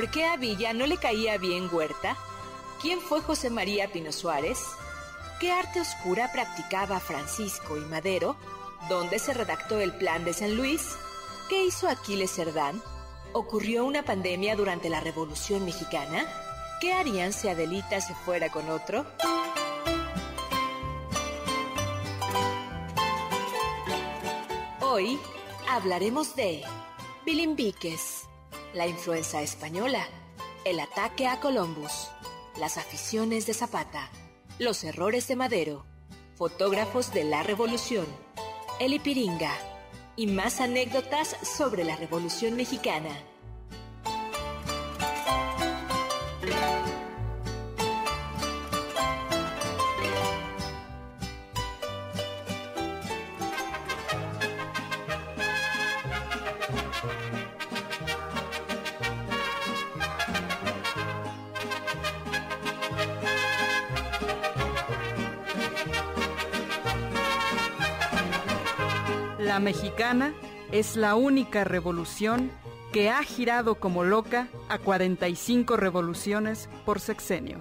[0.00, 2.16] ¿Por qué a Villa no le caía bien Huerta?
[2.80, 4.58] ¿Quién fue José María Pino Suárez?
[5.38, 8.34] ¿Qué arte oscura practicaba Francisco y Madero?
[8.88, 10.96] ¿Dónde se redactó el Plan de San Luis?
[11.50, 12.82] ¿Qué hizo Aquiles Cerdán?
[13.34, 16.24] ¿Ocurrió una pandemia durante la Revolución Mexicana?
[16.80, 19.04] ¿Qué harían si Adelita se fuera con otro?
[24.80, 25.20] Hoy
[25.68, 26.64] hablaremos de
[27.26, 28.19] Bilimbiques
[28.74, 30.06] la influenza española,
[30.64, 32.08] el ataque a Columbus,
[32.58, 34.10] las aficiones de Zapata,
[34.58, 35.84] los errores de Madero,
[36.36, 38.06] fotógrafos de la Revolución,
[38.78, 39.52] el Ipiringa
[40.16, 43.10] y más anécdotas sobre la Revolución Mexicana.
[69.50, 70.32] La mexicana
[70.70, 72.52] es la única revolución
[72.92, 77.58] que ha girado como loca a 45 revoluciones por sexenio.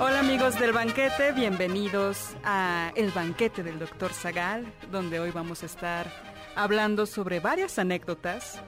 [0.00, 4.12] Hola amigos del banquete, bienvenidos a El banquete del Dr.
[4.14, 6.12] Zagal, donde hoy vamos a estar
[6.56, 8.60] hablando sobre varias anécdotas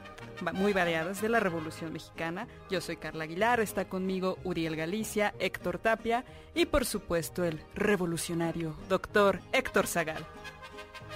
[0.50, 2.48] muy variadas de la Revolución Mexicana.
[2.68, 8.74] Yo soy Carla Aguilar, está conmigo Uriel Galicia, Héctor Tapia y por supuesto el revolucionario
[8.88, 10.26] doctor Héctor Zagal.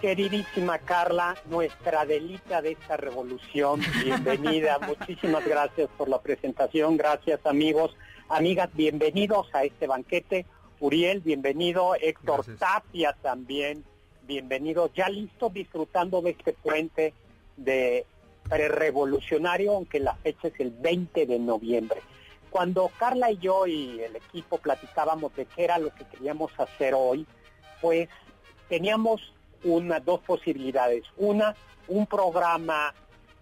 [0.01, 4.79] Queridísima Carla, nuestra delita de esta revolución, bienvenida.
[4.87, 6.97] Muchísimas gracias por la presentación.
[6.97, 7.97] Gracias amigos,
[8.29, 10.47] amigas, bienvenidos a este banquete.
[10.79, 11.95] Uriel, bienvenido.
[11.95, 13.85] Héctor Tapia también,
[14.27, 14.91] bienvenido.
[14.95, 17.15] Ya listo disfrutando de este puente
[17.57, 18.05] de
[18.49, 22.01] pre-revolucionario, aunque la fecha es el 20 de noviembre.
[22.51, 26.95] Cuando Carla y yo y el equipo platicábamos de qué era lo que queríamos hacer
[26.95, 27.27] hoy,
[27.81, 28.09] pues
[28.69, 29.33] teníamos
[29.65, 31.05] una, dos posibilidades.
[31.17, 31.55] Una,
[31.89, 32.95] un programa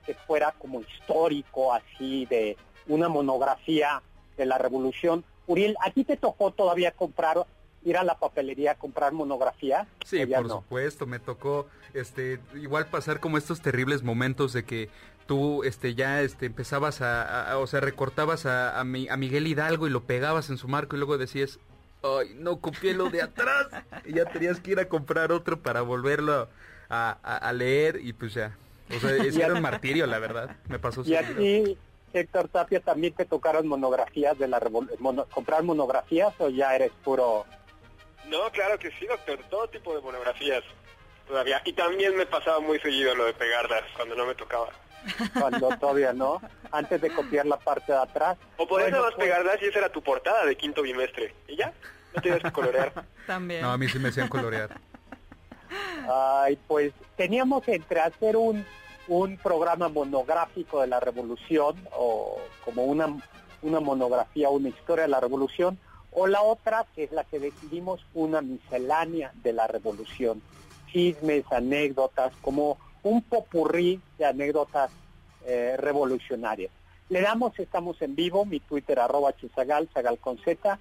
[0.05, 2.57] que fuera como histórico, así de
[2.89, 4.03] una monografía
[4.37, 5.25] de la revolución.
[5.47, 7.47] Uriel, ¿a ti te tocó todavía comprar,
[7.85, 9.87] ir a la papelería a comprar monografía?
[10.05, 14.91] Sí, por supuesto, me tocó este igual pasar como estos terribles momentos de que
[15.27, 20.03] tú este ya este empezabas a, o sea recortabas a, a, Miguel Hidalgo y lo
[20.03, 21.61] pegabas en su marco y luego decías
[22.03, 23.69] ay no copié lo de atrás
[24.05, 26.49] y ya tenías que ir a comprar otro para volverlo
[26.91, 28.57] a, leer y pues ya.
[28.95, 29.11] O sea
[29.47, 30.57] era un martirio la verdad.
[30.69, 31.79] Me pasó y aquí
[32.13, 37.45] Héctor Tapia también te tocaron monografías de la revolución comprar monografías o ya eres puro
[38.29, 40.63] no claro que sí doctor todo tipo de monografías
[41.27, 41.63] todavía.
[41.65, 44.69] Y también me pasaba muy seguido lo de pegarlas cuando no me tocaba.
[45.39, 46.41] Cuando todavía no,
[46.73, 48.39] antes de copiar la parte de atrás.
[48.57, 49.17] O podías bueno, pues...
[49.17, 51.35] pegarlas y esa era tu portada de quinto bimestre.
[51.47, 51.73] Y ya,
[52.15, 53.05] no tienes que colorear.
[53.27, 53.63] También.
[53.63, 54.71] No, a mí sí me hacían colorear.
[56.09, 58.65] Ay, pues teníamos entre hacer un,
[59.09, 63.09] un programa monográfico de la revolución o como una,
[63.63, 65.79] una monografía, una historia de la revolución,
[66.15, 70.43] o la otra, que es la que decidimos, una miscelánea de la revolución
[70.95, 74.91] chismes, anécdotas, como un popurrí de anécdotas
[75.45, 76.71] eh, revolucionarias.
[77.09, 80.79] Le damos, estamos en vivo, mi Twitter arroba chisagal, sagal con Z,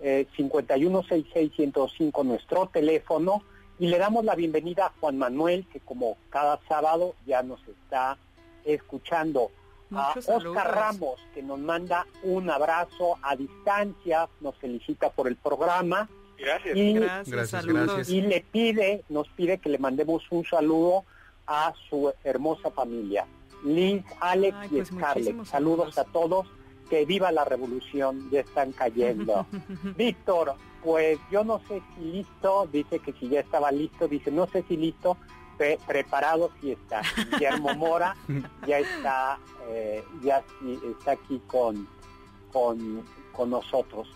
[0.00, 3.42] eh, 5166105 nuestro teléfono,
[3.78, 8.16] y le damos la bienvenida a Juan Manuel, que como cada sábado ya nos está
[8.64, 9.50] escuchando.
[9.92, 16.08] A Oscar Ramos, que nos manda un abrazo a distancia, nos felicita por el programa.
[16.38, 16.76] Gracias.
[16.76, 18.08] Y, gracias, saludos.
[18.08, 21.04] y le pide, nos pide que le mandemos un saludo
[21.46, 23.26] a su hermosa familia.
[23.64, 25.44] Liz, Alex Ay, y pues Scarlett.
[25.44, 25.98] saludos.
[25.98, 26.46] a todos.
[26.90, 29.44] Que viva la revolución, ya están cayendo.
[29.96, 30.54] Víctor,
[30.84, 34.64] pues yo no sé si listo, dice que si ya estaba listo, dice no sé
[34.68, 35.16] si listo,
[35.86, 37.02] preparado sí está.
[37.30, 38.16] Guillermo Mora
[38.66, 39.38] ya está,
[39.68, 40.42] eh, ya
[40.98, 41.88] está aquí con,
[42.52, 44.08] con, con nosotros.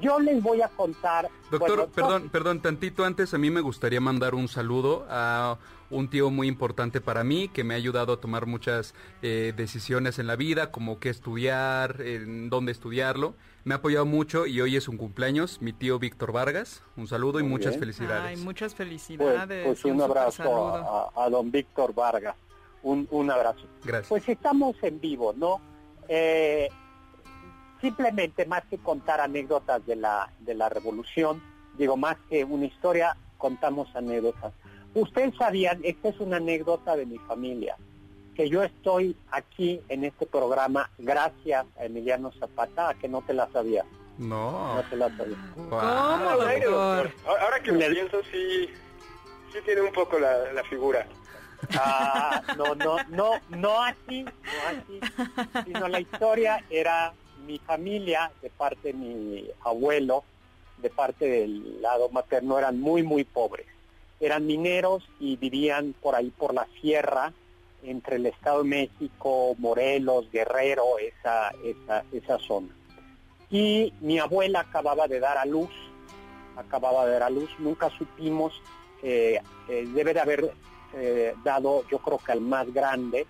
[0.00, 1.28] Yo les voy a contar.
[1.50, 5.58] Doctor, perdón, perdón, tantito antes a mí me gustaría mandar un saludo a
[5.90, 10.18] un tío muy importante para mí que me ha ayudado a tomar muchas eh, decisiones
[10.18, 13.34] en la vida, como qué estudiar, en dónde estudiarlo.
[13.64, 16.82] Me ha apoyado mucho y hoy es un cumpleaños, mi tío Víctor Vargas.
[16.96, 18.38] Un saludo y muchas felicidades.
[18.38, 19.66] Ay, muchas felicidades.
[19.66, 22.36] Pues, pues un, abrazo a, don Víctor Vargas.
[22.82, 23.66] Un, un abrazo.
[23.84, 24.08] Gracias.
[24.08, 25.60] Pues estamos en vivo, ¿no?
[26.08, 26.70] Eh,
[27.80, 31.42] simplemente más que contar anécdotas de la, de la revolución,
[31.76, 34.52] digo, más que una historia, contamos anécdotas.
[34.94, 37.76] Ustedes sabían, esta es una anécdota de mi familia,
[38.34, 43.48] que yo estoy aquí en este programa gracias a Emiliano Zapata, que no te la
[43.50, 43.84] sabía.
[44.18, 44.74] No.
[44.74, 45.36] No te la sabía.
[47.26, 48.68] Ahora que me pienso, sí,
[49.52, 51.06] sí tiene un poco la, la figura.
[51.78, 54.30] Ah, no, no, no, no así, no
[54.68, 55.00] así,
[55.66, 57.12] sino la historia era
[57.50, 60.22] mi familia, de parte de mi abuelo,
[60.78, 63.66] de parte del lado materno, eran muy, muy pobres.
[64.20, 67.32] Eran mineros y vivían por ahí por la sierra,
[67.82, 72.68] entre el Estado de México, Morelos, Guerrero, esa, esa, esa zona.
[73.50, 75.70] Y mi abuela acababa de dar a luz,
[76.56, 78.52] acababa de dar a luz, nunca supimos,
[79.02, 80.52] eh, eh, debe de haber
[80.94, 83.26] eh, dado, yo creo que al más grande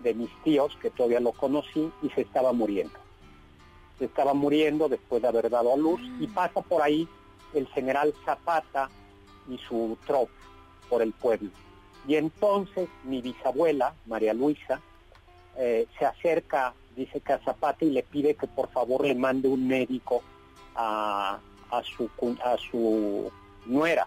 [0.00, 3.05] de mis tíos, que todavía lo conocí, y se estaba muriendo
[4.04, 7.08] estaba muriendo después de haber dado a luz y pasa por ahí
[7.54, 8.90] el general Zapata
[9.48, 10.32] y su tropa
[10.88, 11.50] por el pueblo.
[12.06, 14.80] Y entonces mi bisabuela, María Luisa,
[15.56, 19.48] eh, se acerca, dice que a Zapata y le pide que por favor le mande
[19.48, 20.22] un médico
[20.74, 21.38] a,
[21.96, 22.10] su,
[22.44, 23.30] a su
[23.64, 24.06] nuera,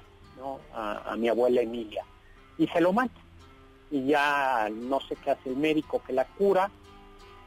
[0.74, 2.06] a, a mi abuela Emilia.
[2.58, 3.20] Y se lo manda.
[3.92, 6.70] Y ya no sé qué hace el médico que la cura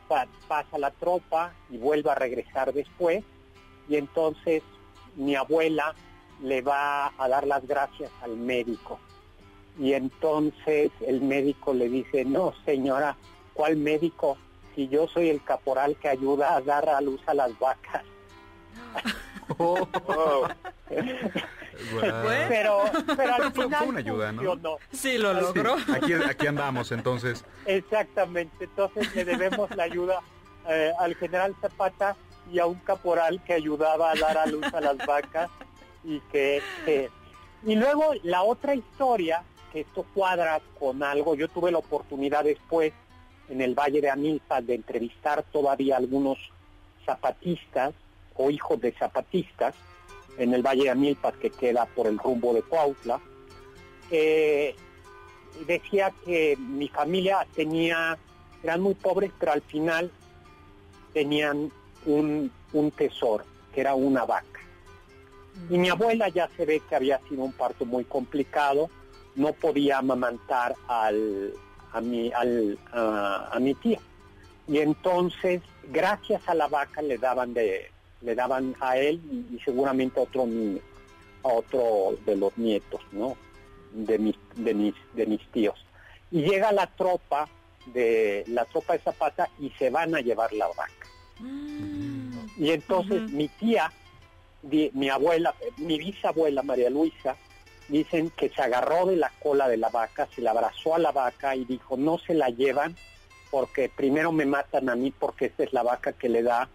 [0.09, 3.25] pasa la tropa y vuelve a regresar después
[3.89, 4.63] y entonces
[5.17, 5.95] mi abuela
[6.43, 8.99] le va a dar las gracias al médico.
[9.79, 13.17] Y entonces el médico le dice, no señora,
[13.55, 14.37] ¿cuál médico?
[14.75, 18.03] Si yo soy el caporal que ayuda a dar a luz a las vacas.
[19.59, 19.87] Oh.
[22.49, 22.85] Pero,
[23.17, 24.79] pero al final fue una ayuda, ¿no?
[24.93, 25.77] Sí, lo logró.
[25.93, 27.44] aquí, aquí andamos, entonces.
[27.67, 30.21] Exactamente, entonces le debemos la ayuda
[30.69, 32.17] eh, al general Zapata
[32.53, 35.50] y a un caporal que ayudaba a dar a luz a las vacas
[36.05, 36.62] y que,
[37.65, 39.43] y luego la otra historia
[39.73, 42.93] que esto cuadra con algo yo tuve la oportunidad después
[43.49, 46.39] en el Valle de Amilpa de entrevistar todavía algunos
[47.05, 47.94] zapatistas
[48.37, 49.75] o hijos de zapatistas
[50.38, 53.20] en el Valle de Amilpas que queda por el rumbo de Cuautla,
[54.11, 54.75] eh,
[55.67, 58.19] decía que mi familia tenía,
[58.62, 60.11] eran muy pobres, pero al final
[61.12, 61.70] tenían
[62.06, 62.50] un,
[62.96, 63.44] tesoro,
[63.75, 64.61] que era una vaca.
[65.69, 68.88] Y mi abuela ya se ve que había sido un parto muy complicado,
[69.34, 71.52] no podía amamantar al,
[71.93, 74.00] a, mi, al, a mi tía.
[74.67, 77.90] Y entonces, gracias a la vaca, le daban de,
[78.23, 79.21] le daban a él
[79.53, 80.81] y, seguramente a otro niño,
[81.43, 83.37] a otro de los nietos, ¿no?
[83.93, 85.85] De mis, de mis, de mis tíos.
[86.31, 87.49] Y llega la tropa
[87.87, 91.07] de la tropa de Zapata y se van a llevar la vaca.
[91.41, 92.39] Mm.
[92.58, 93.93] Y entonces mi tía,
[94.63, 97.37] mi abuela, mi bisabuela María Luisa,
[97.89, 101.13] dicen que se agarró de la cola de la vaca, se la abrazó a la
[101.13, 102.96] vaca y dijo, no se la llevan
[103.51, 106.69] porque primero me matan a mí porque esta es la vaca que le da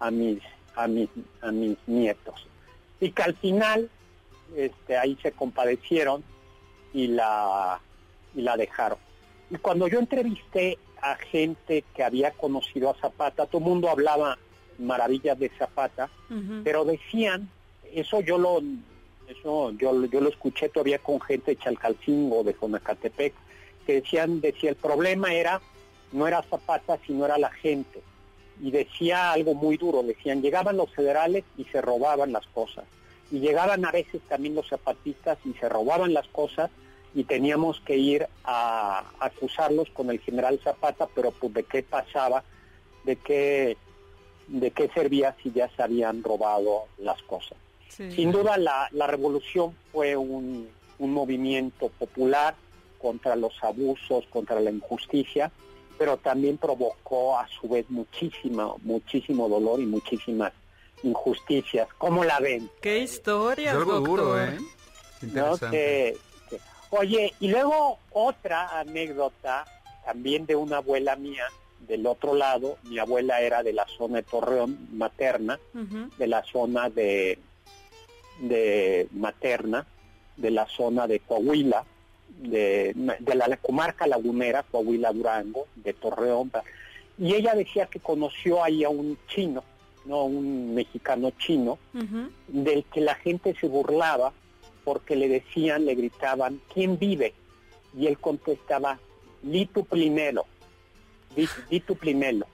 [0.00, 0.40] a mis
[0.74, 1.08] a mis,
[1.40, 2.46] a mis nietos.
[3.00, 3.90] Y que al final
[4.56, 6.22] este, ahí se compadecieron
[6.92, 7.80] y la,
[8.34, 8.98] y la dejaron.
[9.50, 14.38] Y cuando yo entrevisté a gente que había conocido a Zapata, todo el mundo hablaba
[14.78, 16.08] maravillas de Zapata,
[16.64, 17.50] pero decían,
[17.92, 18.62] eso yo lo,
[19.28, 23.34] eso yo, yo lo escuché todavía con gente de Chalcalcingo, de Jonacatepec,
[23.86, 25.60] que decían, decía, el problema era,
[26.12, 28.02] no era Zapata, sino era la gente
[28.62, 32.84] y decía algo muy duro, decían, llegaban los federales y se robaban las cosas,
[33.32, 36.70] y llegaban a veces también los zapatistas y se robaban las cosas
[37.14, 42.44] y teníamos que ir a acusarlos con el general Zapata, pero pues de qué pasaba,
[43.04, 43.76] de qué,
[44.46, 47.58] de qué servía si ya se habían robado las cosas.
[47.88, 52.54] Sin duda la, la revolución fue un, un movimiento popular
[52.98, 55.50] contra los abusos, contra la injusticia,
[56.02, 60.52] pero también provocó a su vez muchísimo, muchísimo dolor y muchísimas
[61.04, 61.86] injusticias.
[61.96, 62.68] ¿Cómo la ven?
[62.80, 64.58] ¡Qué historia, algo duro, ¿eh?
[66.90, 69.64] Oye, y luego otra anécdota
[70.04, 71.44] también de una abuela mía
[71.86, 75.60] del otro lado, mi abuela era de la zona de Torreón materna,
[76.18, 77.38] de la zona de,
[78.40, 79.86] de materna,
[80.36, 81.84] de la zona de Coahuila,
[82.40, 86.50] de, de la comarca lagunera, Coahuila Durango, de Torreón,
[87.18, 89.62] y ella decía que conoció ahí a un chino,
[90.04, 91.78] no un mexicano chino,
[92.48, 94.32] del que la gente se burlaba
[94.84, 97.34] porque le decían, le gritaban, ¿quién vive?
[97.96, 98.98] Y él contestaba,
[99.42, 100.44] li tu primero,
[101.70, 102.46] di, tu primero,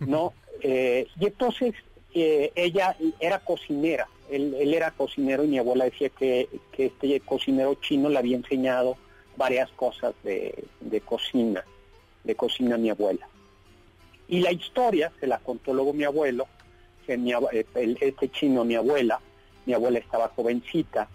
[0.00, 0.32] ¿no?
[0.60, 1.74] Eh, y entonces
[2.14, 8.08] eh, ella era cocinera, él, era cocinero y mi abuela decía que, este cocinero chino
[8.08, 8.96] le había enseñado
[9.36, 10.64] varias cosas de,
[11.04, 11.64] cocina,
[12.22, 13.28] de cocina mi abuela.
[14.28, 16.46] Y la historia se la contó luego mi abuelo,
[17.06, 17.32] que mi,
[18.00, 19.20] este chino, mi abuela,
[19.66, 21.08] mi abuela estaba jovencita,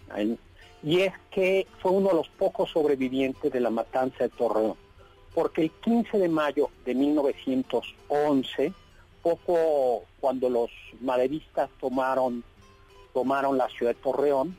[0.81, 4.75] y es que fue uno de los pocos sobrevivientes de la matanza de Torreón,
[5.33, 8.73] porque el 15 de mayo de 1911,
[9.21, 10.69] poco cuando los
[11.01, 12.43] maderistas tomaron,
[13.13, 14.55] tomaron la ciudad de Torreón,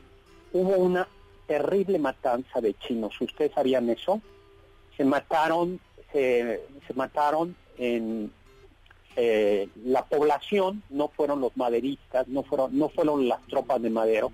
[0.53, 1.07] hubo una
[1.51, 3.19] terrible matanza de chinos.
[3.19, 4.21] ¿Ustedes sabían eso?
[4.95, 5.81] Se mataron,
[6.13, 6.61] se,
[6.95, 8.31] mataron en
[9.17, 14.31] eh, la población, no fueron los maderistas, no fueron, no fueron las tropas de Madero,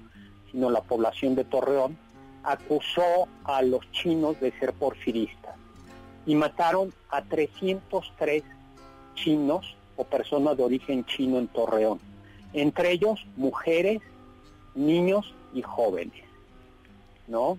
[0.52, 1.98] sino la población de Torreón,
[2.44, 5.56] acusó a los chinos de ser porfiristas.
[6.28, 8.44] Y mataron a 303
[9.16, 12.00] chinos o personas de origen chino en Torreón,
[12.54, 14.04] entre ellos mujeres,
[14.76, 16.27] niños y jóvenes,
[17.28, 17.58] ¿no?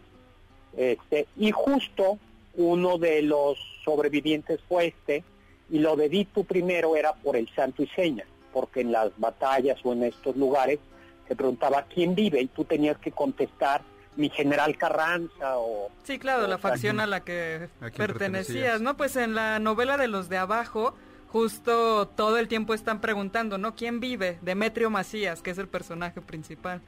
[0.76, 2.18] Este, y justo
[2.54, 5.24] uno de los sobrevivientes fue este,
[5.70, 9.78] y lo de Dito primero era por el santo y seña, porque en las batallas
[9.84, 10.78] o en estos lugares
[11.26, 13.82] se preguntaba quién vive y tú tenías que contestar
[14.16, 15.90] mi general Carranza o...
[16.02, 18.96] Sí, claro, la facción a la que pertenecías, ¿no?
[18.96, 20.94] Pues en la novela de los de abajo,
[21.28, 23.76] justo todo el tiempo están preguntando, ¿no?
[23.76, 24.38] ¿Quién vive?
[24.42, 26.80] Demetrio Macías, que es el personaje principal.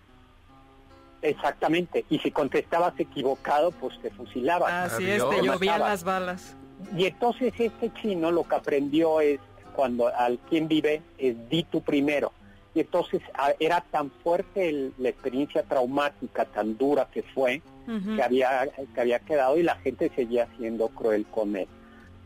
[1.22, 4.72] Exactamente, y si contestabas equivocado, pues te fusilaban.
[4.72, 6.56] Así es, te llovían las balas.
[6.96, 9.38] Y entonces este chino lo que aprendió es,
[9.74, 12.32] cuando al quien vive, es di tu primero
[12.74, 13.20] y entonces
[13.58, 17.62] era tan fuerte la experiencia traumática, tan dura que fue,
[18.14, 21.66] que, había, que había quedado y la gente seguía siendo cruel con él.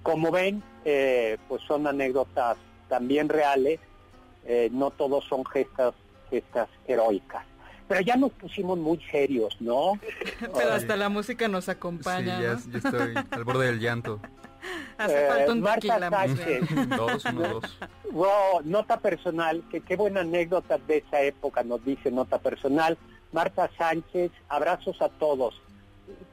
[0.03, 2.59] Como ven, eh, pues son anécdotas
[2.89, 3.81] también reales,
[4.45, 5.95] eh, no todos son gestas,
[6.29, 7.47] gestas heroicas.
[7.89, 9.99] Pero ya nos pusimos muy serios, ¿no?
[10.41, 12.59] Pero hasta la música nos acompaña.
[12.59, 14.21] Sí, ya, estoy al borde del llanto.
[14.99, 16.63] Hace falta un Marta Sánchez.
[16.97, 17.79] dos, uno, dos.
[18.13, 22.97] Wow, nota personal, que qué buena anécdota de esa época nos dice nota personal.
[23.33, 25.61] Marta Sánchez, abrazos a todos.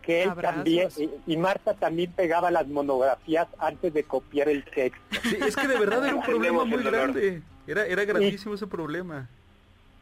[0.01, 0.89] Que él también,
[1.25, 5.01] y, Marta también pegaba las monografías antes de copiar el texto.
[5.23, 7.41] Sí, es que de verdad era un problema muy grande.
[7.67, 9.29] Era, era grandísimo ese problema.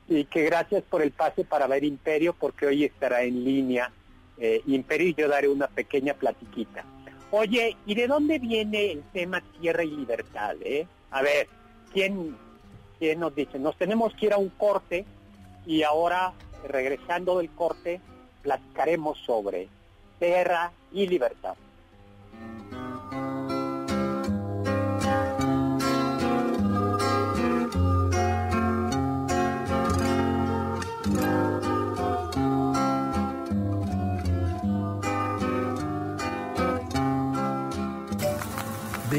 [0.09, 3.91] Y que gracias por el pase para ver Imperio, porque hoy estará en línea
[4.37, 6.83] eh, Imperio y yo daré una pequeña platiquita.
[7.31, 10.55] Oye, ¿y de dónde viene el tema tierra y libertad?
[10.63, 10.87] Eh?
[11.11, 11.47] A ver,
[11.93, 12.35] ¿quién,
[12.97, 13.59] ¿quién nos dice?
[13.59, 15.05] Nos tenemos que ir a un corte
[15.65, 16.33] y ahora,
[16.67, 18.01] regresando del corte,
[18.41, 19.67] platicaremos sobre
[20.17, 21.55] tierra y libertad.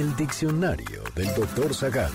[0.01, 2.11] Del diccionario del doctor Zagal.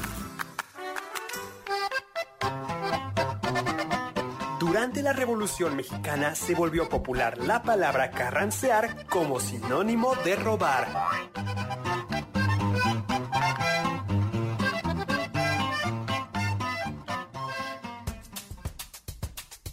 [4.59, 10.87] Durante la Revolución Mexicana se volvió popular la palabra carrancear como sinónimo de robar.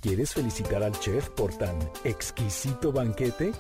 [0.03, 3.53] ¿Quieres felicitar al chef por tan exquisito banquete?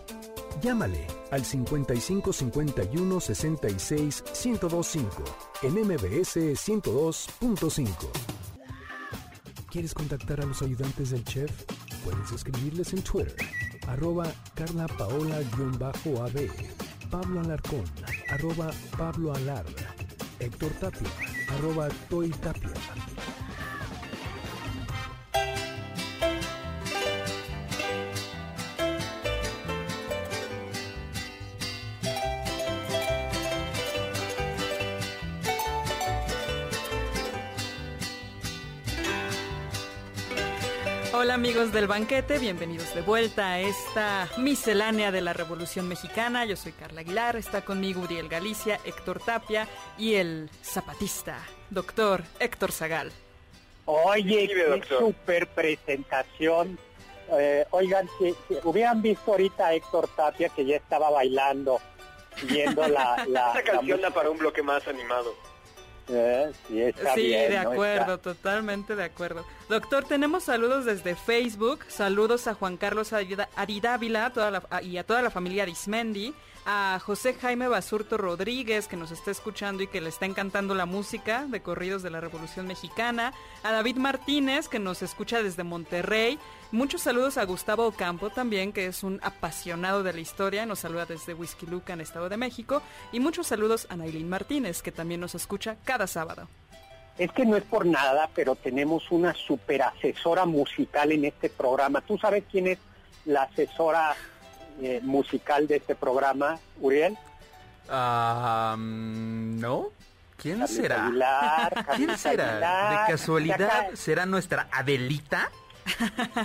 [0.62, 5.24] Llámale al 55 51 66 1025
[5.62, 7.88] en MBS 102.5.
[9.68, 11.50] ¿Quieres contactar a los ayudantes del chef?
[12.04, 13.34] Puedes escribirles en Twitter,
[13.88, 16.50] arroba Carla Paola-AB,
[17.10, 17.84] Pablo Alarcón,
[18.28, 19.66] arroba Pablo Alar,
[20.38, 21.08] Héctor Tapia,
[21.48, 22.70] arroba Toy Tapia.
[41.62, 46.44] Amigos del banquete, bienvenidos de vuelta a esta miscelánea de la Revolución Mexicana.
[46.44, 51.38] Yo soy Carla Aguilar, está conmigo Uriel Galicia, Héctor Tapia y el zapatista,
[51.70, 53.12] doctor Héctor Zagal.
[53.84, 56.80] Oye, qué super presentación.
[57.30, 61.80] Eh, oigan, si, hubieran visto ahorita a Héctor Tapia que ya estaba bailando,
[62.42, 63.24] viendo la...
[63.28, 65.32] la Esa canción da para un bloque más animado.
[66.08, 67.70] Eh, sí, está Sí, bien, de ¿no?
[67.70, 69.44] acuerdo, Está- totalmente de acuerdo.
[69.68, 71.80] Doctor, tenemos saludos desde Facebook.
[71.88, 73.12] Saludos a Juan Carlos
[73.54, 76.34] Aridávila toda la- y a toda la familia Arismendi.
[76.64, 80.86] A José Jaime Basurto Rodríguez, que nos está escuchando y que le está encantando la
[80.86, 83.32] música de corridos de la Revolución Mexicana.
[83.64, 86.38] A David Martínez, que nos escucha desde Monterrey.
[86.70, 90.64] Muchos saludos a Gustavo Ocampo también, que es un apasionado de la historia.
[90.64, 92.80] Nos saluda desde Whisky Luca, en Estado de México.
[93.10, 96.46] Y muchos saludos a Nailin Martínez, que también nos escucha cada sábado.
[97.18, 102.02] Es que no es por nada, pero tenemos una super asesora musical en este programa.
[102.02, 102.78] ¿Tú sabes quién es
[103.24, 104.14] la asesora
[104.82, 107.16] eh, musical de este programa, Uriel?
[107.88, 109.88] Ah, mm, ¿No?
[110.36, 111.06] ¿Quién Carlita será?
[111.06, 112.50] Aguilar, ¿Quién será?
[112.52, 115.50] Aguilar, ¿De casualidad acá- será nuestra Adelita?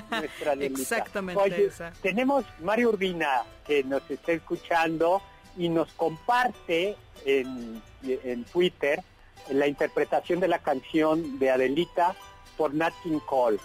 [0.10, 0.82] nuestra Lelita.
[0.82, 1.92] Exactamente Oye, esa.
[2.02, 5.22] tenemos Mario Urbina que nos está escuchando
[5.58, 9.02] y nos comparte en, en Twitter
[9.50, 12.16] la interpretación de la canción de Adelita
[12.58, 13.60] por Nat King Cole.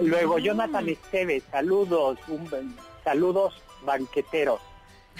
[0.00, 0.42] Luego Mm.
[0.42, 3.54] Jonathan Esteves, saludos, un- saludos
[3.84, 4.60] banqueteros.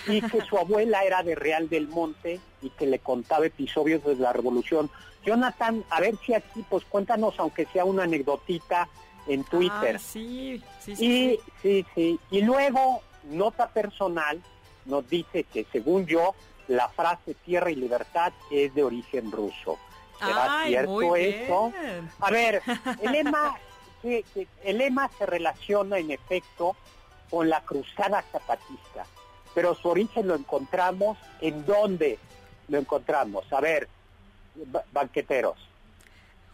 [0.09, 4.17] Y que su abuela era de Real del Monte y que le contaba episodios de
[4.17, 4.91] la revolución.
[5.25, 8.89] Jonathan, a ver si aquí, pues cuéntanos, aunque sea una anecdotita
[9.29, 9.97] en Twitter.
[9.97, 11.87] Ay, sí, sí, sí, Y sí.
[11.95, 12.21] sí.
[12.31, 14.43] Y luego, nota personal,
[14.85, 16.35] nos dice que según yo,
[16.67, 19.79] la frase tierra y libertad es de origen ruso.
[20.19, 21.73] ¿Será Ay, cierto eso?
[22.21, 22.63] A ver,
[23.03, 23.57] el lema,
[24.03, 26.75] que- que- el lema se relaciona en efecto
[27.35, 29.05] con la cruzada zapatista,
[29.57, 32.21] pero su origen lo encontramos en dónde
[32.69, 33.53] lo encontramos.
[33.53, 33.89] A ver,
[34.67, 35.57] ba- banqueteros.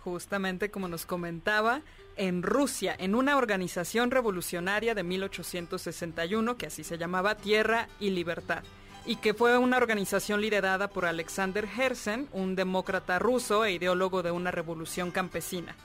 [0.03, 1.83] Justamente como nos comentaba,
[2.17, 8.63] en Rusia, en una organización revolucionaria de 1861, que así se llamaba Tierra y Libertad,
[9.05, 14.31] y que fue una organización liderada por Alexander Herzen, un demócrata ruso e ideólogo de
[14.31, 15.77] una revolución campesina.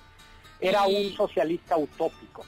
[0.62, 2.45] Era Y- un socialista utópico.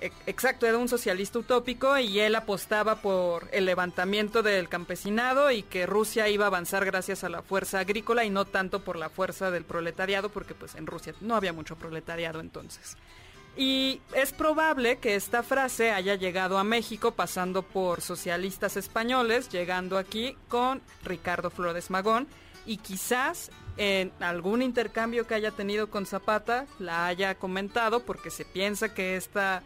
[0.00, 5.62] E- Exacto, era un socialista utópico y él apostaba por el levantamiento del campesinado y
[5.62, 9.08] que Rusia iba a avanzar gracias a la fuerza agrícola y no tanto por la
[9.08, 12.96] fuerza del proletariado, porque pues en Rusia no había mucho proletariado entonces.
[13.56, 19.96] Y es probable que esta frase haya llegado a México pasando por socialistas españoles, llegando
[19.96, 22.28] aquí con Ricardo Flores Magón
[22.66, 28.44] y quizás en algún intercambio que haya tenido con Zapata la haya comentado porque se
[28.44, 29.62] piensa que esta,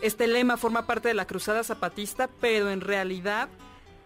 [0.00, 3.48] este lema forma parte de la cruzada zapatista, pero en realidad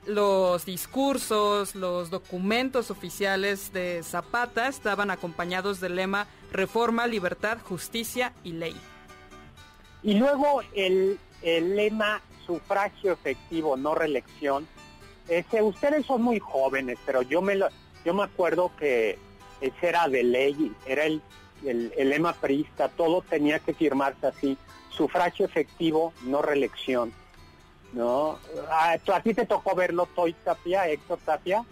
[0.07, 8.53] los discursos, los documentos oficiales de Zapata estaban acompañados del lema Reforma, Libertad, Justicia y
[8.53, 8.77] Ley.
[10.03, 14.67] Y luego el, el lema sufragio efectivo, no reelección.
[15.29, 17.69] Ese, ustedes son muy jóvenes, pero yo me lo,
[18.05, 19.19] yo me acuerdo que
[19.61, 21.21] ese era de ley, era el,
[21.65, 24.57] el lema priista, todo tenía que firmarse así,
[24.99, 27.15] sufragio efectivo, no reelección.
[27.95, 28.39] ¿No?
[28.71, 31.65] Ah, ¿tú- ¿A ti te tocó verlo, Toy Tapia, Héctor Tapia?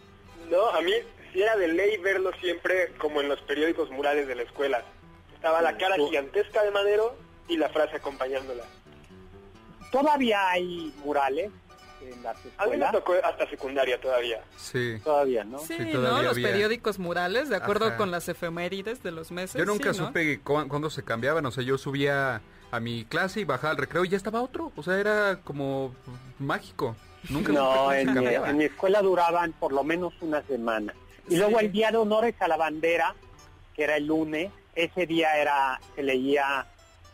[0.50, 0.92] No, a mí
[1.32, 4.82] sí era de ley verlo siempre como en los periódicos murales de la escuela.
[5.34, 7.14] Estaba la cara gigantesca de Madero
[7.48, 8.64] y la frase acompañándola.
[9.92, 11.50] Todavía hay murales
[12.02, 14.42] en las A mí me tocó hasta secundaria todavía.
[14.56, 14.98] Sí.
[15.04, 15.58] Todavía, ¿no?
[15.58, 16.22] Sí, Sí, ¿no?
[16.22, 16.48] Los había.
[16.48, 17.96] periódicos murales, de acuerdo Ajá.
[17.96, 19.58] con las efemérides de los meses.
[19.58, 20.06] Yo nunca sí, ¿no?
[20.08, 23.76] supe cu- cuándo se cambiaban, o sea, yo subía a mi clase y bajaba al
[23.76, 25.94] recreo y ya estaba otro, o sea, era como
[26.38, 26.96] mágico.
[27.28, 30.94] Nunca No, en mi, en mi escuela duraban por lo menos una semana.
[31.28, 31.36] Y Sí.
[31.38, 33.14] luego el Día de Honores a la Bandera,
[33.74, 36.66] que era el lunes, ese día era se leía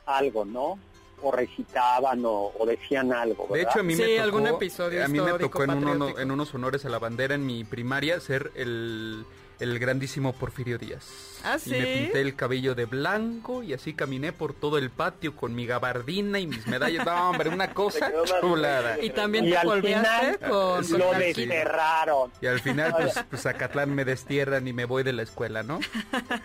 [0.07, 0.79] algo, ¿no?
[1.23, 5.05] O recitaban o, o decían algo, De hecho, a mí Sí, me tocó, algún episodio
[5.05, 6.21] a mí me histórico, tocó en, uno- patriótico.
[6.21, 9.25] en unos honores a la bandera en mi primaria ser el,
[9.63, 11.41] el grandísimo Porfirio Díaz.
[11.45, 15.37] ¿Ah, Y me pinté el cabello de blanco y así caminé por todo el patio
[15.37, 17.07] con mi gabardina y mis medallas.
[17.07, 18.99] No, hombre, una cosa chulada.
[19.01, 20.81] Y también Y te final, con...
[20.99, 21.19] Lo sí.
[21.47, 22.33] desterraron.
[22.41, 25.79] Y al final, pues, pues Acatlán me destierran y me voy de la escuela, ¿no?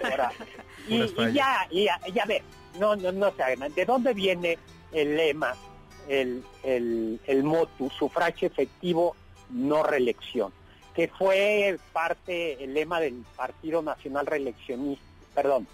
[0.03, 0.31] Ahora,
[0.87, 0.99] y,
[1.33, 2.43] ya, y ya, ya ver,
[2.79, 3.73] no, no, no se hagan.
[3.73, 4.59] ¿De dónde viene
[4.91, 5.55] el lema,
[6.07, 9.15] el, el, el motu, sufragio efectivo,
[9.49, 10.53] no reelección?
[10.97, 15.65] Que fue parte, el lema del Partido Nacional Reeleccionista, perdón.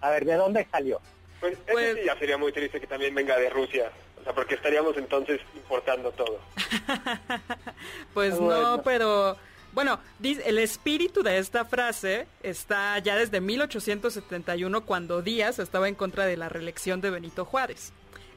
[0.00, 1.00] A ver, ¿de dónde salió?
[1.40, 3.90] Pues, Pues- sí ya sería muy triste que también venga de Rusia.
[4.20, 6.38] O sea, porque estaríamos entonces importando todo.
[8.14, 8.82] Pues no, Bueno.
[8.84, 9.36] pero
[9.72, 15.94] bueno, dice- el espíritu de esta frase está ya desde 1871 cuando Díaz estaba en
[15.94, 17.92] contra de la reelección de Benito Juárez.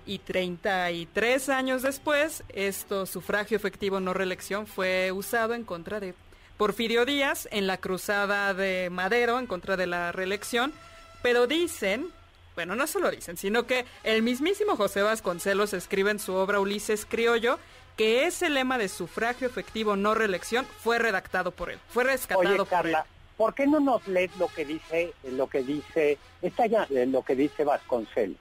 [0.06, 6.16] Y 33 años después, esto sufragio efectivo no reelección fue usado en contra de
[6.58, 10.74] Porfirio Díaz en la cruzada de Madero en contra de la reelección,
[11.22, 12.08] pero dicen,
[12.56, 17.06] bueno, no solo dicen, sino que el mismísimo José Vasconcelos escribe en su obra Ulises
[17.06, 17.60] Criollo
[17.98, 22.58] que ese lema de sufragio efectivo no reelección fue redactado por él, fue rescatado Oye,
[22.58, 23.06] por Carla, él.
[23.38, 27.24] ¿por qué no nos lees lo que dice, lo que dice, está ya, eh, lo
[27.24, 28.38] que dice Vasconcelos?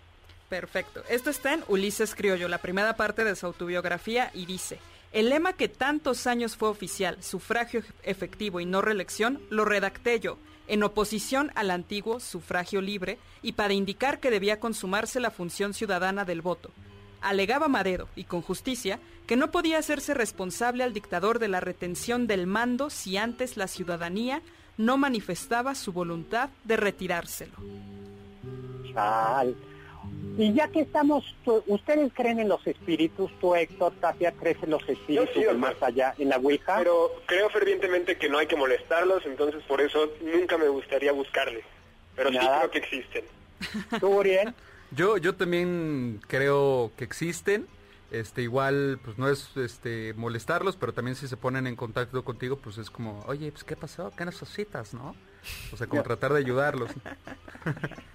[0.50, 1.04] Perfecto.
[1.08, 4.80] Esto está en Ulises Criollo, la primera parte de su autobiografía, y dice,
[5.12, 10.38] el lema que tantos años fue oficial, sufragio efectivo y no reelección, lo redacté yo,
[10.66, 16.24] en oposición al antiguo sufragio libre y para indicar que debía consumarse la función ciudadana
[16.24, 16.72] del voto.
[17.20, 22.26] Alegaba Madero, y con justicia, que no podía hacerse responsable al dictador de la retención
[22.26, 24.42] del mando si antes la ciudadanía
[24.76, 27.54] no manifestaba su voluntad de retirárselo.
[28.92, 29.54] Chal.
[30.38, 33.30] Y ya que estamos, tú- ¿ustedes creen en los espíritus?
[33.40, 36.76] ¿Tú, Héctor Tapia, crees en los espíritus sí, más allá, en la Ouija?
[36.78, 41.64] Pero creo fervientemente que no hay que molestarlos, entonces por eso nunca me gustaría buscarles.
[42.16, 42.58] Pero sí Nada.
[42.60, 43.24] creo que existen.
[44.00, 44.54] ¿Tú, Uriel?
[44.92, 47.68] Yo, yo también creo que existen.
[48.10, 52.56] Este, igual, pues no es este molestarlos, pero también si se ponen en contacto contigo,
[52.56, 55.14] pues es como, oye, pues qué pasó, qué necesitas, ¿no?
[55.72, 56.90] O sea, como tratar de ayudarlos.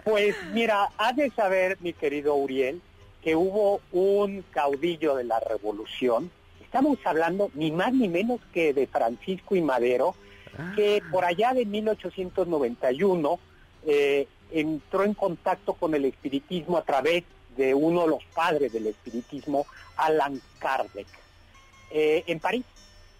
[0.04, 2.82] Pues mira, has de saber, mi querido Uriel,
[3.24, 6.30] que hubo un caudillo de la revolución.
[6.62, 10.16] Estamos hablando ni más ni menos que de Francisco y Madero,
[10.76, 13.40] que por allá de 1891
[13.88, 17.24] eh, entró en contacto con el espiritismo a través
[17.58, 19.66] de uno de los padres del espiritismo,
[19.98, 21.08] Alan Kardec.
[21.92, 22.66] Eh, en París,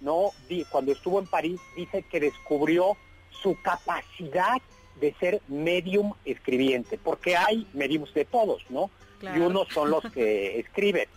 [0.02, 0.32] ¿no?
[0.70, 2.98] Cuando estuvo en París, dice que descubrió
[3.42, 4.62] su capacidad
[5.00, 8.90] de ser medium escribiente, porque hay mediums de todos, ¿no?
[9.20, 9.38] Claro.
[9.38, 11.08] Y unos son los que escriben.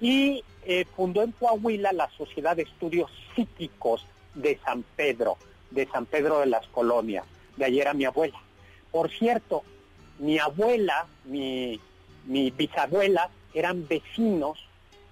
[0.00, 5.36] Y eh, fundó en Coahuila la Sociedad de Estudios Psíquicos de San Pedro,
[5.70, 7.24] de San Pedro de las Colonias.
[7.56, 8.40] De ayer era mi abuela.
[8.90, 9.62] Por cierto,
[10.18, 11.80] mi abuela, mi,
[12.26, 14.58] mi bisabuela, eran vecinos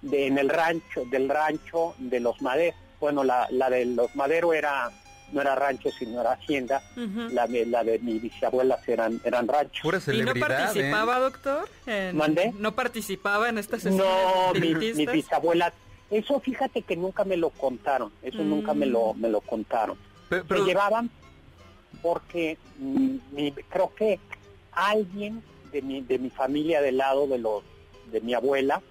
[0.01, 2.79] de, en el rancho, del rancho de los Maderos.
[2.99, 4.89] Bueno, la, la de los Maderos era,
[5.31, 6.81] no era rancho, sino era hacienda.
[7.31, 9.81] La de, la de mi bisabuelas eran, eran ranchos.
[9.81, 10.39] Pura ¿Y no ¿eh?
[10.39, 11.67] participaba, doctor?
[11.85, 12.53] En- ¿Mandé?
[12.57, 15.13] ¿No participaba en estas sesiones No, mi, mi espiritistas?
[15.13, 15.73] bisabuela.
[16.09, 18.11] Eso fíjate que nunca me lo contaron.
[18.21, 18.49] Eso Mm.
[18.49, 19.97] nunca me lo, me lo contaron.
[20.29, 21.09] Pe- Me pero- llevaban
[22.01, 24.19] porque mm, mi- creo que
[24.71, 27.63] alguien de mi, de mi familia del lado de los
[28.11, 28.81] de mi abuela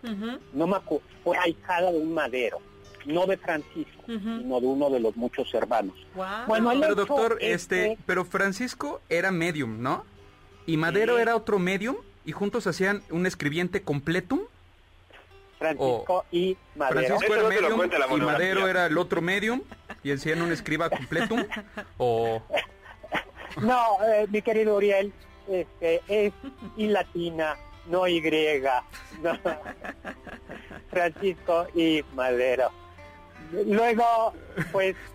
[0.52, 2.58] no me acu- fue ahijada de un madero,
[3.06, 5.94] no de Francisco, sino de uno de los muchos hermanos.
[6.46, 10.04] Bueno, Pero doctor, es este, que- pero Francisco era medium, ¿no?
[10.66, 11.22] Y Madero Sí.
[11.22, 14.40] era otro medium y juntos hacían un escribiente completum.
[15.58, 17.06] Francisco y Madero.
[17.06, 18.20] Francisco era medium y.
[18.20, 19.62] Madero era el otro medium
[20.02, 21.44] y hacían un escriba completum.
[21.98, 22.42] o
[23.62, 25.12] No, eh, mi querido Uriel,
[25.48, 26.32] este, es
[26.76, 27.56] y latina,
[27.88, 28.84] no y griega.
[29.22, 29.32] No.
[30.90, 32.70] Francisco y Madero.
[33.52, 34.32] Luego,
[34.72, 34.96] pues...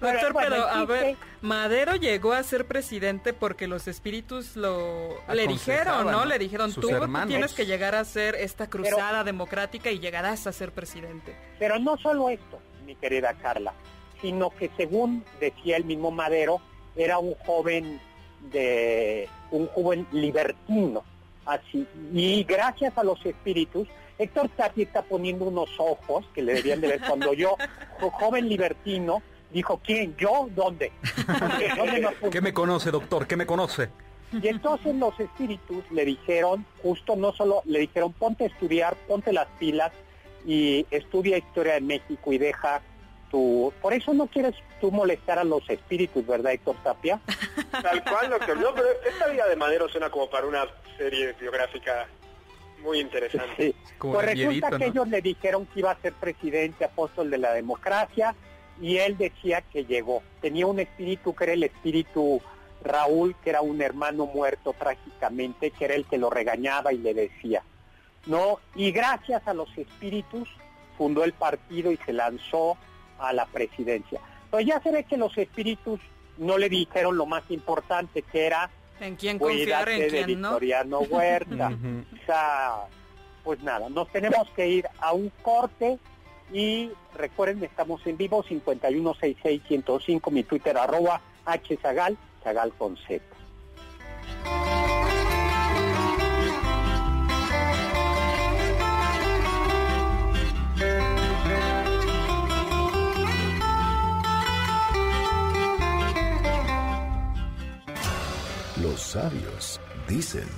[0.00, 5.46] Doctor, bueno, pero a ver, Madero llegó a ser presidente porque los espíritus lo le
[5.46, 6.24] dijeron, ¿no?
[6.24, 7.28] Le dijeron, tú, hermanos.
[7.28, 11.36] tienes que llegar a ser esta cruzada democrática y llegarás a ser presidente.
[11.60, 13.74] Pero no solo esto, mi querida Carla,
[14.20, 16.60] sino que según decía el mismo Madero,
[16.96, 18.00] era un joven
[18.50, 21.04] de un joven libertino,
[21.46, 21.86] así.
[22.12, 23.86] Y gracias a los espíritus,
[24.22, 27.56] Héctor Tapia está poniendo unos ojos que le debían de ver cuando yo,
[28.00, 30.16] jo- joven libertino, dijo, ¿quién?
[30.16, 30.48] ¿Yo?
[30.54, 30.92] ¿Dónde?
[31.76, 32.30] ¿Dónde me apunto?
[32.30, 33.26] ¿Qué me conoce, doctor?
[33.26, 33.88] ¿Qué me conoce?
[34.32, 39.32] Y entonces los espíritus le dijeron, justo no solo, le dijeron, ponte a estudiar, ponte
[39.32, 39.92] las pilas
[40.46, 42.80] y estudia historia de México y deja
[43.30, 43.72] tu...
[43.82, 47.20] Por eso no quieres tú molestar a los espíritus, ¿verdad, Héctor Tapia?
[47.70, 48.56] Tal cual, doctor.
[48.58, 50.64] No, pero esta vida de Madero suena como para una
[50.96, 52.08] serie biográfica
[52.82, 53.54] muy interesante.
[53.56, 53.74] Sí.
[53.98, 54.84] Pues resulta que ¿no?
[54.84, 58.34] ellos le dijeron que iba a ser presidente, apóstol de la democracia,
[58.80, 60.22] y él decía que llegó.
[60.40, 62.40] Tenía un espíritu que era el espíritu
[62.82, 67.14] Raúl, que era un hermano muerto trágicamente, que era el que lo regañaba y le
[67.14, 67.62] decía,
[68.26, 68.58] ¿no?
[68.74, 70.48] Y gracias a los espíritus
[70.98, 72.76] fundó el partido y se lanzó
[73.18, 74.20] a la presidencia.
[74.50, 76.00] Pero ya se ve que los espíritus
[76.38, 78.70] no le dijeron lo más importante, que era
[79.02, 80.50] En quién confiar, en de quién no.
[80.50, 81.72] Victoriano Huerta.
[82.22, 82.86] O sea,
[83.42, 85.98] pues nada, nos tenemos que ir a un corte
[86.52, 93.24] y recuerden, estamos en vivo 5166105, mi Twitter arroba hzagal, zagal con Z.
[109.02, 110.48] Los sabios dicen,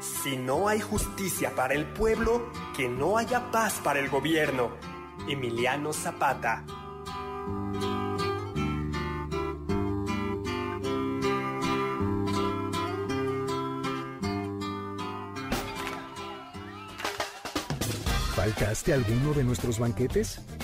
[0.00, 4.70] Si no hay justicia para el pueblo, que no haya paz para el gobierno.
[5.28, 6.64] Emiliano Zapata.
[18.48, 20.40] ¿faltaste alguno de nuestros banquetes?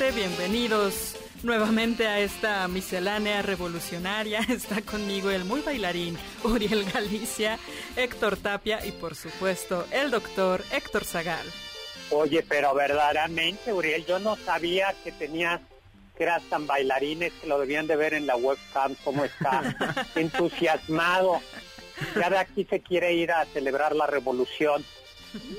[0.00, 4.40] Bienvenidos nuevamente a esta miscelánea revolucionaria.
[4.48, 7.58] Está conmigo el muy bailarín Uriel Galicia,
[7.96, 11.46] Héctor Tapia y por supuesto el doctor Héctor Zagal.
[12.10, 15.60] Oye, pero verdaderamente, Uriel, yo no sabía que tenías,
[16.16, 19.62] que eras tan bailarines, que lo debían de ver en la webcam, cómo está
[20.16, 21.40] entusiasmado.
[22.16, 24.84] Ya de aquí se quiere ir a celebrar la revolución.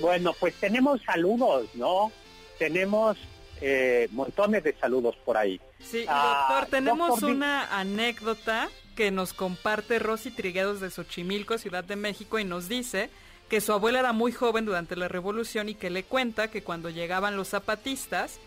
[0.01, 2.11] Bueno, pues tenemos saludos, ¿no?
[2.59, 3.17] Tenemos
[3.61, 5.59] eh, montones de saludos por ahí.
[5.79, 11.83] Sí, Ah, doctor, tenemos doctor, una anécdota que nos comparte Rosy Triguedos de Xochimilco, Ciudad
[11.83, 13.09] de México, y nos dice
[13.49, 16.89] que su abuela era muy joven durante la revolución y que le cuenta que cuando
[16.89, 18.39] llegaban los zapatistas,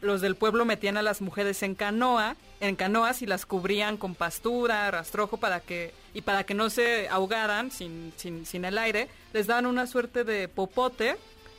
[0.00, 4.14] los del pueblo metían a las mujeres en canoa, en canoas y las cubrían con
[4.14, 9.08] pastura, rastrojo para que y para que no se ahogaran sin, sin, sin el aire,
[9.32, 11.16] les daban una suerte de popote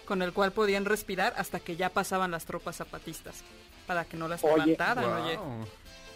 [0.08, 3.44] con el cual podían respirar hasta que ya pasaban las tropas zapatistas,
[3.86, 5.40] para que no las Oye, levantaran, oye.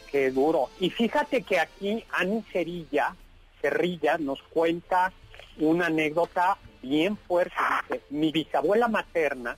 [0.09, 0.69] Qué duro.
[0.79, 3.15] Y fíjate que aquí Ani Cerilla,
[3.61, 5.11] Cerrilla nos cuenta
[5.57, 7.55] una anécdota bien fuerte.
[7.89, 9.57] Dice, mi bisabuela materna,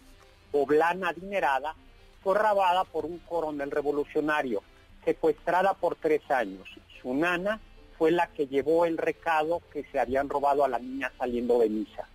[0.52, 1.76] poblana adinerada,
[2.24, 4.64] fue robada por un coronel revolucionario,
[5.06, 6.68] secuestrada por tres años.
[7.02, 7.60] Su nana
[7.98, 11.70] fue la que llevó el recado que se habían robado a la niña saliendo de
[11.70, 12.08] misa.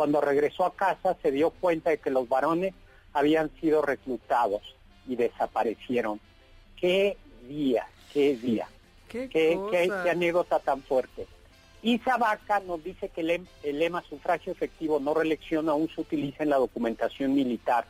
[0.00, 2.72] Cuando regresó a casa se dio cuenta de que los varones
[3.12, 4.62] habían sido reclutados
[5.06, 6.18] y desaparecieron.
[6.74, 8.66] Qué día, qué día,
[9.10, 11.26] ¿Qué, qué, qué anécdota tan fuerte.
[11.82, 16.44] Isa Vaca nos dice que el, el lema sufragio efectivo no reelección aún se utiliza
[16.44, 17.84] en la documentación militar.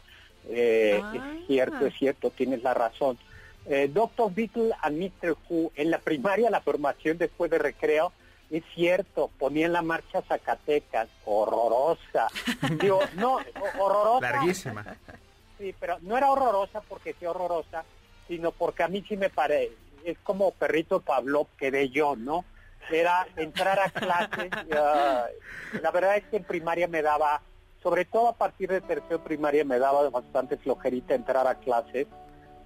[0.48, 1.14] Eh, Ah.
[1.38, 3.18] Es cierto, es cierto, tienes la razón.
[3.66, 5.36] Eh, Doctor Beatle and Mr.
[5.48, 8.12] Who, en la primaria la formación después de recreo,
[8.50, 12.28] es cierto, ponían la marcha Zacatecas, horrorosa.
[12.80, 14.20] Digo, no, ho- horrorosa.
[14.32, 14.84] Larguísima.
[15.58, 17.84] Sí, pero no era horrorosa porque sí horrorosa,
[18.28, 22.44] sino porque a mí sí me parece, es como perrito Pablo que de yo, ¿no?
[22.90, 25.32] Era entrar a clases, y, ay,
[25.82, 27.40] la verdad es que en primaria me daba,
[27.82, 32.06] sobre todo a partir de tercero primaria me daba bastante flojerita entrar a clases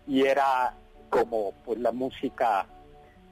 [0.06, 0.72] y era
[1.10, 2.66] como pues la música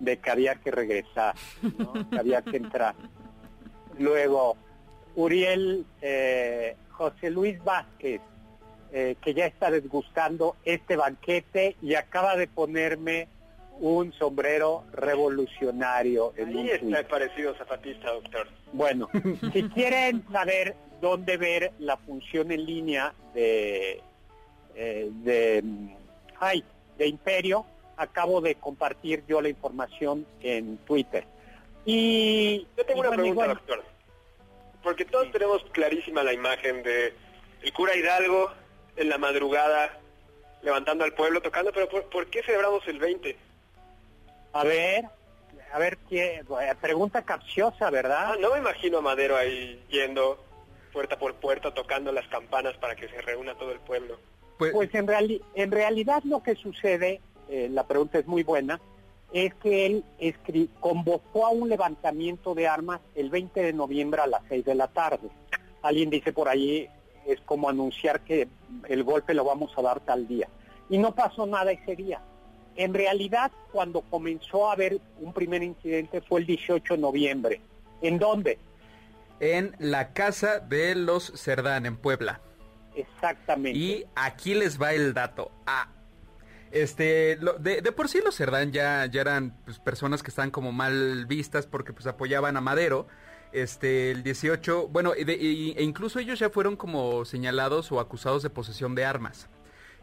[0.02, 1.34] de que había que regresar,
[1.78, 1.92] ¿no?
[2.10, 2.94] que había que entrar.
[3.98, 4.56] Luego,
[5.14, 8.20] Uriel eh, José Luis Vázquez,
[8.92, 13.28] eh, que ya está desgustando este banquete y acaba de ponerme
[13.78, 18.48] un sombrero revolucionario en Ahí está el parecido zapatista, doctor.
[18.72, 19.08] Bueno,
[19.52, 24.02] si quieren saber dónde ver la función en línea de,
[24.74, 25.88] eh, de, mm,
[26.40, 26.64] ay,
[26.98, 27.64] de Imperio,
[28.02, 31.24] acabo de compartir yo la información en Twitter.
[31.84, 33.84] Y Yo tengo y una bueno, pregunta, bueno, doctor.
[34.82, 37.14] Porque todos tenemos clarísima la imagen de
[37.62, 38.50] el cura Hidalgo
[38.96, 39.98] en la madrugada
[40.62, 43.36] levantando al pueblo, tocando, pero ¿por, por qué celebramos el 20?
[44.52, 45.04] A ver,
[45.72, 48.32] a ver qué, eh, pregunta capciosa, ¿verdad?
[48.32, 50.44] Ah, no me imagino a Madero ahí yendo
[50.92, 54.18] puerta por puerta tocando las campanas para que se reúna todo el pueblo.
[54.58, 57.20] Pues, Pues en, reali- en realidad lo que sucede,
[57.52, 58.80] eh, la pregunta es muy buena,
[59.32, 64.26] es que él escri- convocó a un levantamiento de armas el 20 de noviembre a
[64.26, 65.28] las 6 de la tarde.
[65.82, 66.88] Alguien dice por ahí,
[67.26, 68.48] es como anunciar que
[68.88, 70.48] el golpe lo vamos a dar tal día.
[70.88, 72.20] Y no pasó nada ese día.
[72.76, 77.60] En realidad, cuando comenzó a haber un primer incidente fue el 18 de noviembre.
[78.00, 78.58] ¿En dónde?
[79.40, 82.40] En la casa de los Cerdán, en Puebla.
[82.94, 83.78] Exactamente.
[83.78, 85.50] Y aquí les va el dato.
[85.66, 85.88] Ah,
[86.72, 90.50] este, lo- de, de por sí los Cerdán ya, ya eran pues, personas que estaban
[90.50, 93.06] como mal vistas porque pues apoyaban a Madero.
[93.52, 98.94] Este, el 18, bueno, e, incluso ellos ya fueron como señalados o acusados de posesión
[98.94, 99.48] de armas.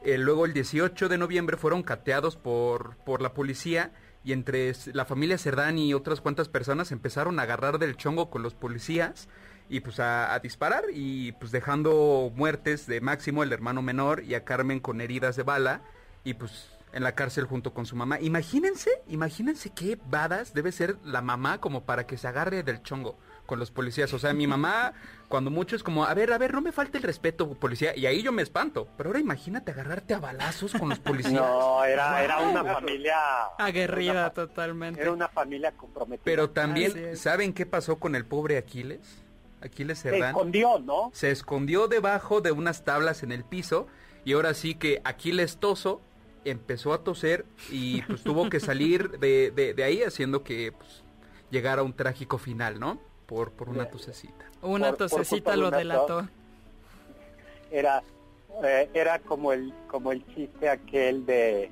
[0.03, 3.91] Eh, luego el 18 de noviembre fueron cateados por, por la policía
[4.23, 8.43] y entre la familia Cerdán y otras cuantas personas empezaron a agarrar del chongo con
[8.43, 9.27] los policías
[9.67, 14.35] y pues a, a disparar y pues dejando muertes de Máximo, el hermano menor, y
[14.35, 15.81] a Carmen con heridas de bala
[16.23, 18.19] y pues en la cárcel junto con su mamá.
[18.19, 23.17] Imagínense, imagínense qué badas debe ser la mamá como para que se agarre del chongo
[23.45, 24.13] con los policías.
[24.13, 24.93] O sea, mi mamá,
[25.27, 27.95] cuando mucho es como, a ver, a ver, no me falte el respeto, policía.
[27.95, 28.87] Y ahí yo me espanto.
[28.97, 31.33] Pero ahora imagínate agarrarte a balazos con los policías.
[31.39, 33.15] No, era, era una familia...
[33.57, 35.01] Aguerrida una totalmente.
[35.01, 36.23] Era una familia comprometida.
[36.25, 37.15] Pero también.
[37.17, 38.99] ¿saben qué pasó con el pobre Aquiles?
[39.61, 40.29] Aquiles Se Cerdán.
[40.29, 41.11] escondió, ¿no?
[41.13, 43.87] se escondió debajo de unas tablas en el piso
[44.23, 46.01] y ahora sí que Aquiles Toso
[46.45, 51.03] empezó a toser y pues tuvo que salir de, de- de ahí haciendo que pues,
[51.51, 52.99] llegara un trágico final, ¿no?
[53.25, 54.45] Por, por una tosecita.
[54.61, 56.27] Una por- tosecita lo delató.
[57.71, 58.01] Era,
[58.63, 61.69] eh, era como el, como el chiste aquel de,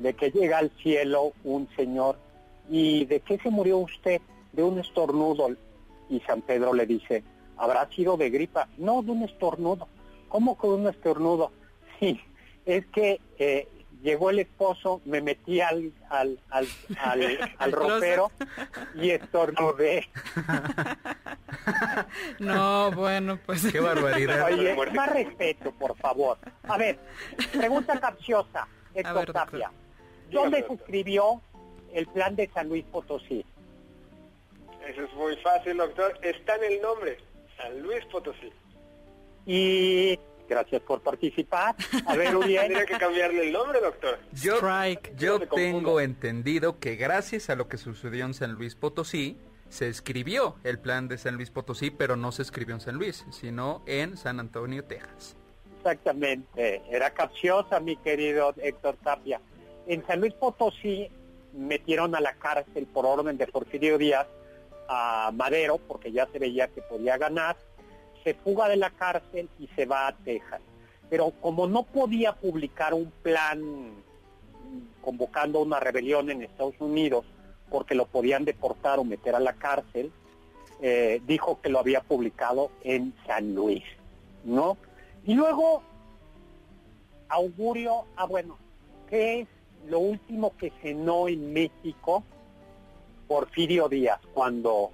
[0.00, 2.18] de que llega al cielo un señor
[2.68, 4.20] y ¿de qué se murió usted?
[4.52, 5.48] De un estornudo.
[6.10, 7.22] Y San Pedro le dice,
[7.56, 8.68] ¿habrá sido de gripa?
[8.78, 9.86] No, de un estornudo.
[10.28, 11.52] ¿Cómo de un estornudo?
[12.00, 12.20] Sí,
[12.64, 13.66] es que eh,
[14.02, 16.68] llegó el esposo, me metí al, al, al,
[17.58, 18.30] al, ropero
[18.94, 20.08] y estornudé.
[22.38, 23.70] No, bueno, pues.
[23.70, 24.46] Qué barbaridad.
[24.46, 26.38] Oye, más respeto, por favor.
[26.64, 26.98] A ver,
[27.52, 29.32] pregunta capciosa, Héctor.
[29.32, 29.70] Tapia.
[30.30, 31.40] ¿Dónde escribió
[31.92, 33.44] el plan de San Luis Potosí?
[34.86, 36.18] Eso es muy fácil, doctor.
[36.22, 37.18] Está en el nombre.
[37.56, 38.52] San Luis Potosí.
[39.46, 41.76] Y gracias por participar.
[42.06, 42.62] A ver, Uriel.
[42.68, 44.18] Tendría que cambiarle el nombre, doctor.
[44.32, 45.16] Yo, Strike.
[45.16, 49.36] yo tengo entendido que gracias a lo que sucedió en San Luis Potosí,
[49.68, 53.26] se escribió el plan de San Luis Potosí, pero no se escribió en San Luis,
[53.30, 55.36] sino en San Antonio, Texas.
[55.76, 59.40] Exactamente, era capciosa, mi querido Héctor Tapia.
[59.86, 61.08] En San Luis Potosí
[61.52, 64.26] metieron a la cárcel por orden de Porfirio Díaz
[64.88, 67.56] a Madero, porque ya se veía que podía ganar,
[68.24, 70.60] se fuga de la cárcel y se va a Texas.
[71.10, 73.92] Pero como no podía publicar un plan
[75.02, 77.24] convocando una rebelión en Estados Unidos,
[77.70, 80.12] porque lo podían deportar o meter a la cárcel,
[80.80, 83.82] eh, dijo que lo había publicado en San Luis,
[84.44, 84.76] ¿no?
[85.24, 85.82] Y luego,
[87.28, 88.56] augurio, ah bueno,
[89.08, 89.48] ¿qué es
[89.88, 92.22] lo último que cenó en México
[93.26, 94.90] Porfirio Díaz cuando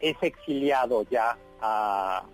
[0.00, 2.24] es exiliado ya a,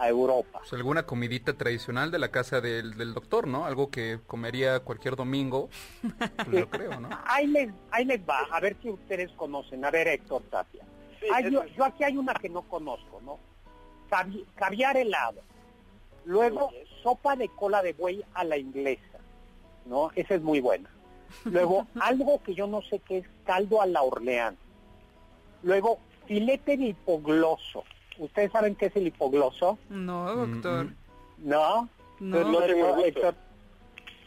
[0.00, 0.60] a Europa?
[0.60, 3.66] Pues alguna comidita tradicional de la casa del, del doctor, ¿no?
[3.66, 5.68] Algo que comería cualquier domingo,
[6.36, 7.10] pues yo creo, ¿no?
[7.26, 9.84] Ahí les, ahí les va, a ver si ustedes conocen.
[9.84, 10.82] A ver, Héctor Tapia.
[11.20, 13.38] Sí, yo, yo aquí hay una que no conozco, ¿no?
[14.10, 15.42] Cavi- caviar helado.
[16.24, 16.70] Luego,
[17.02, 19.18] sopa de cola de buey a la inglesa,
[19.84, 20.10] ¿no?
[20.14, 20.88] Esa es muy buena.
[21.44, 24.56] Luego, algo que yo no sé qué es, caldo a la Orleán.
[25.62, 27.84] Luego, filete de hipogloso.
[28.20, 29.78] ¿Ustedes saben qué es el hipogloso?
[29.88, 30.84] No, doctor.
[30.86, 30.94] Mm,
[31.38, 31.88] ¿No?
[32.20, 32.44] No.
[32.44, 32.98] No tengo.
[33.04, 33.34] Héctor,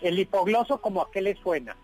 [0.02, 1.76] El hipogloso, ¿como a qué le suena?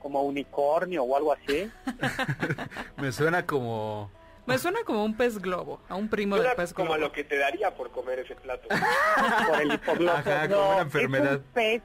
[0.00, 1.70] ¿Como a unicornio o algo así?
[2.96, 4.10] Me suena como...
[4.46, 6.94] Me suena como un pez globo, a un primo Suena del pez como globo.
[7.04, 8.68] a lo que te daría por comer ese plato.
[9.48, 10.16] por el hipogloso.
[10.18, 11.32] Ajá, no, como una Es enfermedad.
[11.38, 11.82] un pez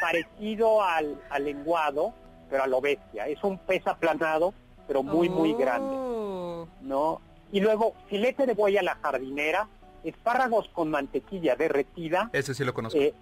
[0.00, 2.12] parecido al, al lenguado,
[2.50, 3.28] pero a lo bestia.
[3.28, 4.52] Es un pez aplanado,
[4.88, 6.66] pero muy, muy grande, Oh.
[6.80, 7.20] ¿no?
[7.52, 9.68] Y luego, filete de buey a la jardinera,
[10.04, 12.98] espárragos con mantequilla derretida, Ese sí lo conozco.
[12.98, 13.12] eh,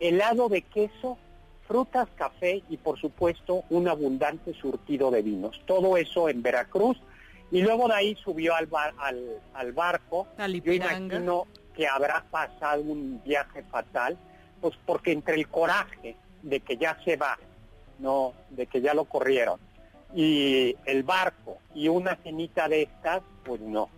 [0.00, 1.16] helado de queso,
[1.66, 5.60] frutas, café y, por supuesto, un abundante surtido de vinos.
[5.66, 6.96] Todo eso en Veracruz.
[7.50, 10.26] Y luego de ahí subió al, bar- al, al barco.
[10.36, 14.18] Al Yo imagino que habrá pasado un viaje fatal,
[14.60, 17.38] pues porque entre el coraje de que ya se va,
[18.00, 19.58] no, de que ya lo corrieron,
[20.14, 23.88] y el barco y una cenita de estas, pues no.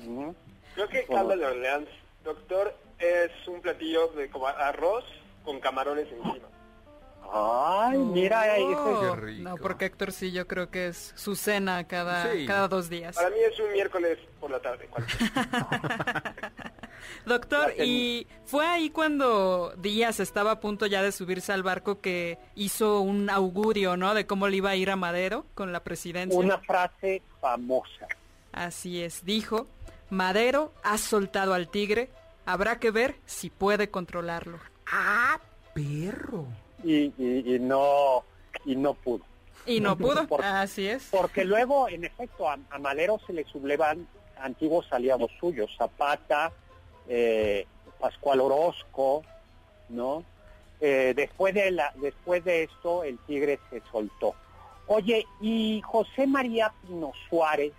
[0.00, 0.30] ¿Mm?
[0.74, 1.28] Creo que Bueno.
[1.28, 1.88] caldo de Orleans,
[2.24, 5.04] doctor, es un platillo de como arroz
[5.44, 6.48] con camarones encima.
[7.30, 8.78] Ay, mira, ese es-
[9.10, 9.48] Qué rico.
[9.48, 12.46] No, porque Héctor sí, yo creo que es su cena cada, Sí.
[12.46, 13.16] cada dos días.
[13.16, 14.88] Para mí es un miércoles por la tarde.
[17.26, 22.38] Doctor, y fue ahí cuando Díaz estaba a punto ya de subirse al barco que
[22.54, 24.14] hizo un augurio, ¿no?
[24.14, 26.38] De cómo le iba a ir a Madero con la presidencia.
[26.38, 28.06] una frase famosa.
[28.52, 29.66] Así es, dijo,
[30.10, 32.10] Madero ha soltado al tigre,
[32.44, 34.58] habrá que ver si puede controlarlo.
[34.90, 35.40] ¡Ah,
[35.74, 36.46] perro!
[36.84, 38.24] Y, y- y no
[38.64, 39.24] y no pudo.
[39.66, 41.08] Y no pudo, así es.
[41.10, 44.08] Porque luego, en efecto, a, a Madero se le sublevan
[44.40, 46.52] antiguos aliados suyos, Zapata,
[47.08, 47.66] eh,
[48.00, 49.22] Pascual Orozco,
[49.88, 50.24] ¿no?
[50.80, 54.34] Eh, después, de la, después de esto, el tigre se soltó.
[54.88, 57.72] Oye, y José María Pino Suárez,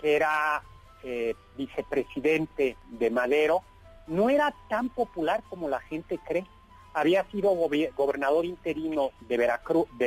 [0.00, 0.62] que era
[1.02, 3.62] eh, vicepresidente de Madero,
[4.06, 6.46] no era tan popular como la gente cree.
[6.94, 10.06] Había sido gobernador interino de Veracruz, de,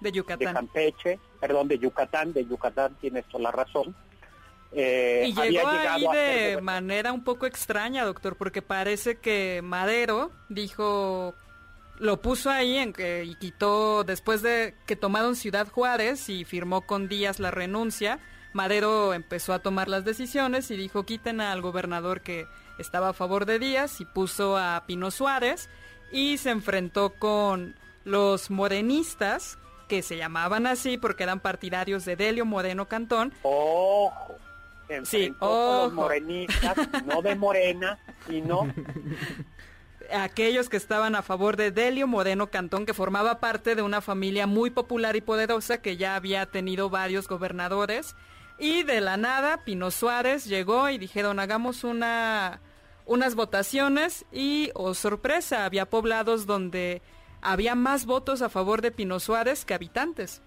[0.00, 0.54] De de Yucatán.
[0.54, 3.94] Campeche, perdón, de Yucatán, de Yucatán tienes toda la razón.
[4.72, 9.60] Eh, Y había llegó llegado ahí de manera un poco extraña, doctor, porque parece que
[9.62, 11.34] Madero dijo,
[11.98, 16.82] lo puso ahí en que, y quitó, después de que tomaron Ciudad Juárez y firmó
[16.82, 18.18] con Díaz la renuncia,
[18.52, 22.46] Madero empezó a tomar las decisiones y dijo, quiten al gobernador que
[22.78, 25.68] estaba a favor de Díaz y puso a Pino Suárez
[26.10, 32.44] y se enfrentó con los morenistas, que se llamaban así porque eran partidarios de Delio
[32.44, 34.36] Moreno Cantón, Ojo.
[34.88, 35.90] Se Sí, con los ojo.
[35.92, 37.98] morenistas, no de Morena,
[38.28, 38.72] sino
[40.12, 44.46] aquellos que estaban a favor de Delio Moreno Cantón, que formaba parte de una familia
[44.46, 48.14] muy popular y poderosa que ya había tenido varios gobernadores.
[48.58, 52.60] Y de la nada, Pino Suárez llegó y dijeron, hagamos una,
[53.06, 57.00] unas votaciones y, oh sorpresa, había poblados donde
[57.40, 60.42] había más votos a favor de Pino Suárez que habitantes.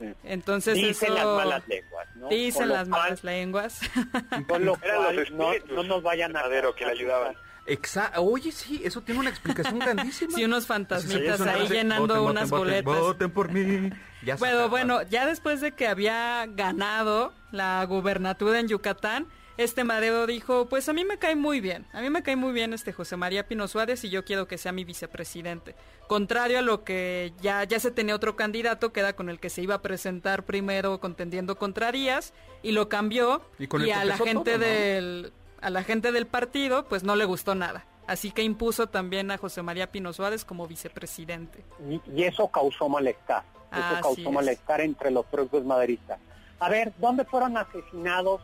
[0.00, 0.06] Sí.
[0.24, 1.14] Entonces dicen eso...
[1.14, 2.28] las malas lenguas, ¿no?
[2.28, 3.80] Dicen Con las cual- malas lenguas.
[4.48, 6.42] Con lo cual los no, no nos vayan a...
[6.42, 7.36] Madero que le ayudaban.
[7.66, 8.20] Exacto.
[8.22, 10.34] Oye, sí, eso tiene una explicación grandísima.
[10.36, 13.00] sí, unos Sí, fantasmitas es una ahí llenando "Voten, unas voten, boletas.
[13.00, 13.90] Voten por mí.
[14.22, 20.26] Ya Bueno, bueno, ya después de que había ganado la gubernatura en Yucatán, este Madero
[20.26, 22.92] dijo, pues a mí me cae muy bien, a mí me cae muy bien este
[22.92, 25.74] José María Pino Suárez y yo quiero que sea mi vicepresidente.
[26.08, 29.50] Contrario a lo que ya, ya se tenía otro candidato que era con el que
[29.50, 34.16] se iba a presentar primero contendiendo contra Díaz y lo cambió Y con a la
[34.16, 34.64] gente todo, ¿no?
[34.66, 37.86] del a la gente del partido pues no le gustó nada.
[38.06, 41.64] Así que impuso también a José María Pino Suárez como vicepresidente.
[41.88, 43.44] Y, y eso causó malestar.
[43.72, 44.30] Eso Así causó es.
[44.30, 46.18] malestar entre los propios maderistas.
[46.60, 48.42] A ver, ¿dónde fueron asesinados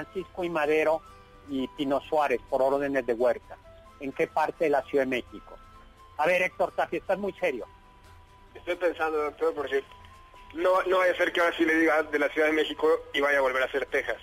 [0.00, 1.02] Francisco y Madero
[1.50, 3.56] y Pino Suárez por órdenes de Huerta?
[3.98, 5.58] ¿En qué parte de la Ciudad de México?
[6.16, 7.66] A ver, Héctor Tapia, estás muy serio.
[8.54, 9.82] Estoy pensando, doctor, porque
[10.54, 12.88] no, no vaya a ser que ahora sí le diga de la Ciudad de México
[13.12, 14.16] y vaya a volver a ser Texas.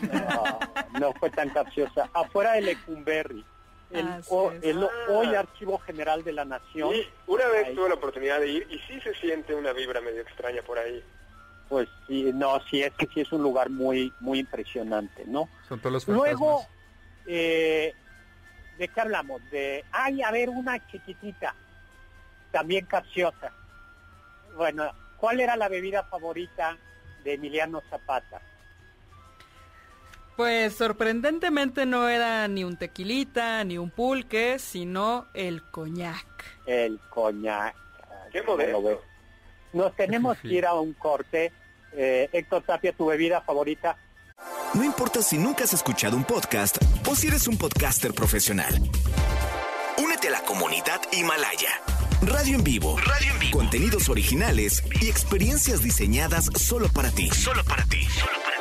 [0.00, 0.58] No,
[1.00, 2.10] no fue tan capciosa.
[2.12, 3.44] Afuera de Lecumberri,
[3.90, 4.88] el, o- el Ah.
[5.08, 7.74] hoy Archivo General de la Nación, Y una vez Ahí.
[7.74, 11.02] tuve la oportunidad de ir y sí se siente una vibra medio extraña por ahí.
[11.72, 15.48] Pues sí, no, sí es que sí es un lugar muy, muy impresionante, ¿no?
[15.66, 16.38] Son todos los fantasmas.
[16.38, 16.66] Luego,
[17.24, 17.94] eh,
[18.76, 19.40] ¿de qué hablamos?
[19.50, 21.54] De, ay, a ver, una chiquitita,
[22.50, 23.54] también capciosa.
[24.54, 26.76] Bueno, ¿cuál era la bebida favorita
[27.24, 28.42] de Emiliano Zapata?
[30.36, 36.26] Pues sorprendentemente no era ni un tequilita, ni un pulque, sino el coñac.
[36.66, 37.74] El coñac.
[38.30, 39.04] Qué ¿Cómo lo modesto.
[39.72, 41.50] Nos tenemos que ir a un corte.
[41.94, 43.96] Eh, Héctor Tapia, ¿tu bebida favorita?
[44.74, 46.78] No importa si nunca has escuchado un podcast
[47.08, 48.74] o si eres un podcaster profesional.
[49.98, 51.70] Únete a la comunidad Himalaya.
[52.22, 52.96] Radio en vivo.
[52.98, 53.58] Radio en vivo.
[53.58, 57.28] Contenidos originales y experiencias diseñadas solo para ti.
[57.30, 58.06] Solo para ti.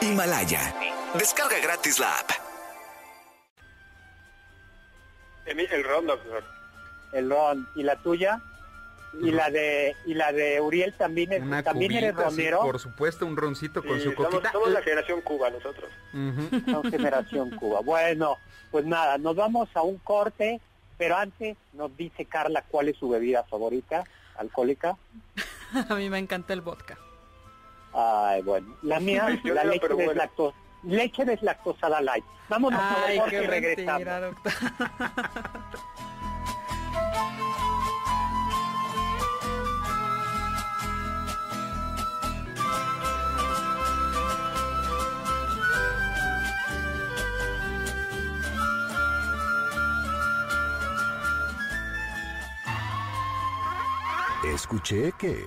[0.02, 0.76] Himalaya.
[1.18, 2.30] Descarga gratis la app.
[5.46, 6.44] Emi- El ron, doctor.
[7.14, 7.68] El ron.
[7.76, 8.42] ¿Y la tuya?
[9.20, 12.62] ¿Y la de y la de Uriel también, es, Una también eres cubita, sí, romero?
[12.62, 14.51] por supuesto, un roncito con Sí, su somos, coquita.
[14.53, 15.91] somos la generación Cuba nosotros.
[16.89, 17.82] Generación Cuba.
[17.82, 18.38] Bueno,
[18.72, 20.62] pues nada, nos vamos a un corte,
[20.97, 24.03] pero antes nos dice Carla cuál es su bebida favorita
[24.38, 24.95] alcohólica.
[25.89, 26.97] A mí me encanta el vodka.
[27.93, 30.12] Ay, bueno, la mía, Yo la leche pero bueno.
[30.12, 30.62] deslactosada.
[30.84, 32.24] Leche deslactosada light.
[32.49, 34.05] Vámonos a Ay, un corte qué y regresamos.
[34.05, 34.32] mentira,
[54.44, 55.46] Escuché que...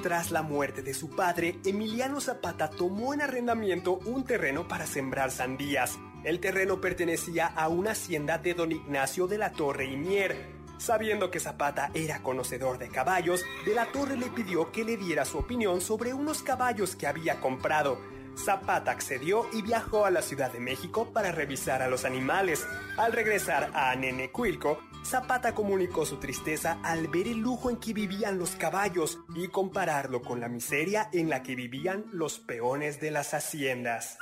[0.00, 5.32] Tras la muerte de su padre, Emiliano Zapata tomó en arrendamiento un terreno para sembrar
[5.32, 5.98] sandías.
[6.22, 10.54] El terreno pertenecía a una hacienda de don Ignacio de la Torre y Mier.
[10.78, 15.24] Sabiendo que Zapata era conocedor de caballos, de la Torre le pidió que le diera
[15.24, 17.98] su opinión sobre unos caballos que había comprado.
[18.36, 22.66] Zapata accedió y viajó a la Ciudad de México para revisar a los animales.
[22.96, 28.38] Al regresar a Nenecuilco, Zapata comunicó su tristeza al ver el lujo en que vivían
[28.38, 33.34] los caballos y compararlo con la miseria en la que vivían los peones de las
[33.34, 34.18] haciendas.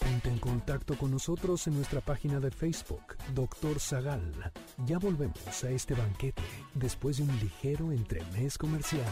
[0.00, 4.52] Ponte en contacto con nosotros en nuestra página de Facebook, Doctor Zagal.
[4.84, 6.42] Ya volvemos a este banquete
[6.74, 9.04] después de un ligero entremés comercial.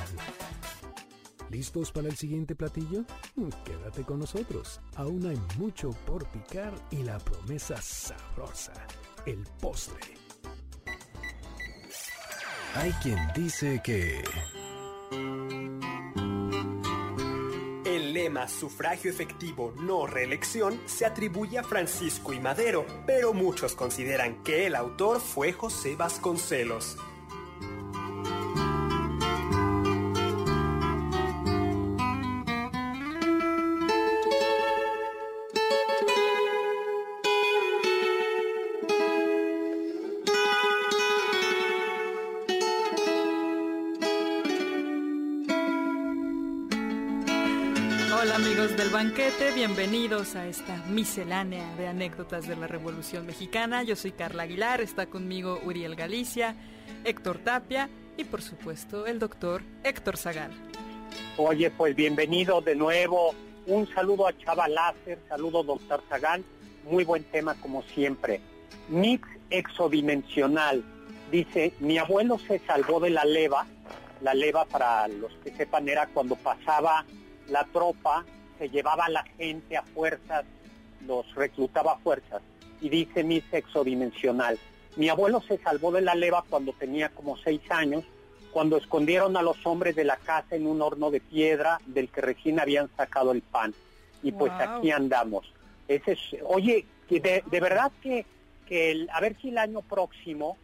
[1.52, 3.04] ¿Listos para el siguiente platillo?
[3.64, 4.80] Quédate con nosotros.
[4.96, 8.72] Aún hay mucho por picar y la promesa sabrosa,
[9.26, 10.00] el postre.
[12.74, 14.22] Hay quien dice que...
[17.84, 24.42] El lema sufragio efectivo, no reelección se atribuye a Francisco y Madero, pero muchos consideran
[24.42, 26.96] que el autor fue José Vasconcelos.
[48.22, 53.82] Hola amigos del banquete, bienvenidos a esta miscelánea de anécdotas de la Revolución Mexicana.
[53.82, 56.54] Yo soy Carla Aguilar, está conmigo Uriel Galicia,
[57.02, 60.52] Héctor Tapia y por supuesto el doctor Héctor Zagal.
[61.36, 63.34] Oye, pues bienvenido de nuevo.
[63.66, 66.44] Un saludo a Chava Láser, saludo doctor Zagal.
[66.88, 68.40] Muy buen tema como siempre.
[68.88, 70.84] Mix exodimensional.
[71.32, 73.66] Dice, mi abuelo se salvó de la leva.
[74.20, 77.04] La leva, para los que sepan, era cuando pasaba
[77.52, 78.24] la tropa,
[78.58, 80.44] se llevaba a la gente a fuerzas,
[81.06, 82.42] los reclutaba a fuerzas.
[82.80, 84.58] Y dice Mix exodimensional.
[84.96, 88.04] Mi abuelo se salvó de la leva cuando tenía como seis años,
[88.50, 92.20] cuando escondieron a los hombres de la casa en un horno de piedra del que
[92.20, 93.72] recién habían sacado el pan.
[94.22, 94.60] Y pues Wow.
[94.78, 95.50] aquí andamos.
[95.88, 98.26] Ese es, oye, que de, de verdad que,
[98.66, 100.56] que el- a ver si el año próximo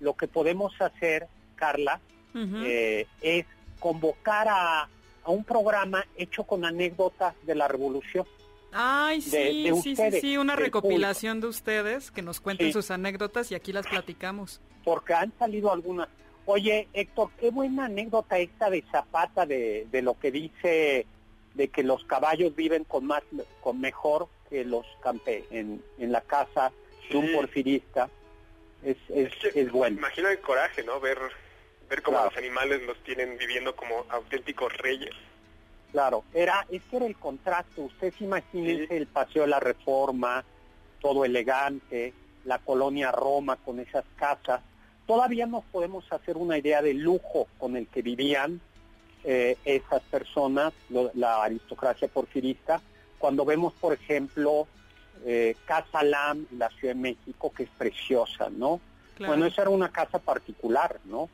[0.00, 1.26] lo que podemos hacer,
[1.56, 2.00] Carla,
[2.34, 3.46] eh, es
[3.78, 4.88] convocar a,
[5.24, 8.26] a un programa hecho con anécdotas de la revolución.
[8.72, 12.68] Ay, sí, de- de sí, sí, ustedes, sí, una recopilación de ustedes que nos cuenten
[12.68, 12.72] Sí.
[12.72, 14.60] sus anécdotas y aquí las platicamos.
[14.84, 16.08] porque han salido algunas.
[16.44, 21.06] Oye, Héctor, qué buena anécdota esta de Zapata, de, de lo que dice
[21.54, 23.22] de que los caballos viven con más,
[23.62, 26.70] con mejor que los campe en, en la casa
[27.08, 27.32] de un Sí.
[27.34, 28.10] porfirista.
[28.82, 29.96] Es, es, Es que es bueno.
[29.96, 31.00] Imagino el coraje, ¿no?
[31.00, 31.16] Ver,
[31.88, 32.30] ver cómo Claro.
[32.30, 35.14] los animales los tienen viviendo como auténticos reyes.
[35.92, 37.80] Claro, era, es que era el contraste.
[37.80, 38.94] Ustedes imagínense Sí.
[38.94, 40.44] el Paseo de la Reforma,
[41.00, 42.12] todo elegante,
[42.44, 44.60] la colonia Roma con esas casas.
[45.06, 48.60] Todavía nos podemos hacer una idea del lujo con el que vivían
[49.26, 52.82] eh, esas personas, lo- la aristocracia porfirista,
[53.16, 54.66] cuando vemos, por ejemplo,
[55.24, 58.82] eh, Casa Lam, la Ciudad de México, que es preciosa, ¿no?
[59.14, 59.30] Claro.
[59.32, 61.30] Bueno, esa era una casa particular, ¿no?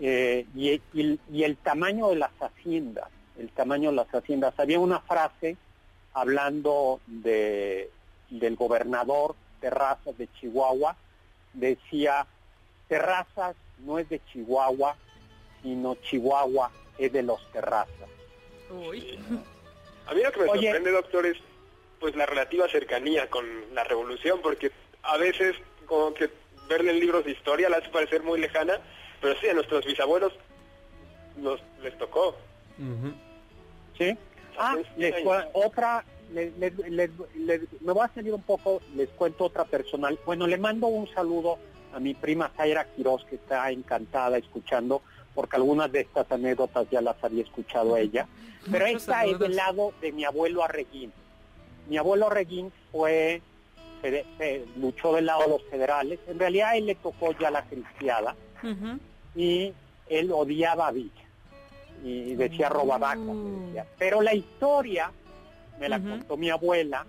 [0.00, 4.54] Eh, y, y- y el tamaño de las haciendas, el tamaño de las haciendas.
[4.58, 5.56] Había una frase
[6.14, 7.90] hablando de,
[8.30, 10.96] del gobernador Terrazas de Chihuahua,
[11.52, 12.26] decía,
[12.88, 14.96] Terrazas no es de Chihuahua,
[15.62, 18.08] sino Chihuahua es de los Terrazas.
[18.70, 19.18] Uy.
[20.06, 20.62] A mí lo que me Oye.
[20.68, 21.36] sorprende, doctor, es
[22.00, 24.72] pues la relativa cercanía con la revolución, porque
[25.02, 25.54] a veces
[25.86, 26.30] como que
[26.68, 28.80] verle en libros de historia la hace parecer muy lejana,
[29.20, 30.32] pero sí, a nuestros bisabuelos
[31.36, 32.34] nos, les tocó.
[33.98, 34.16] ¿Sí?
[34.58, 35.14] Ah, les
[35.52, 40.18] otra, le- le- le- le- me voy a salir un poco, les cuento otra personal.
[40.26, 41.58] Bueno, le mando un saludo
[41.94, 45.02] a mi prima Zaira Quiroz, que está encantada escuchando,
[45.34, 48.26] porque algunas de estas anécdotas ya las había escuchado ella.
[48.70, 51.12] Pero Muchos esta es del lado de mi abuelo Arreguín.
[51.88, 53.40] Mi abuelo Arreguín fue,
[54.02, 56.18] se- se luchó del lado de los federales.
[56.28, 58.36] En realidad a él le tocó ya la cristiada.
[59.34, 59.72] Y
[60.08, 61.20] él odiaba a Villa
[62.04, 63.86] y decía decía.
[63.98, 65.10] Pero la historia,
[65.78, 67.06] me la contó mi abuela,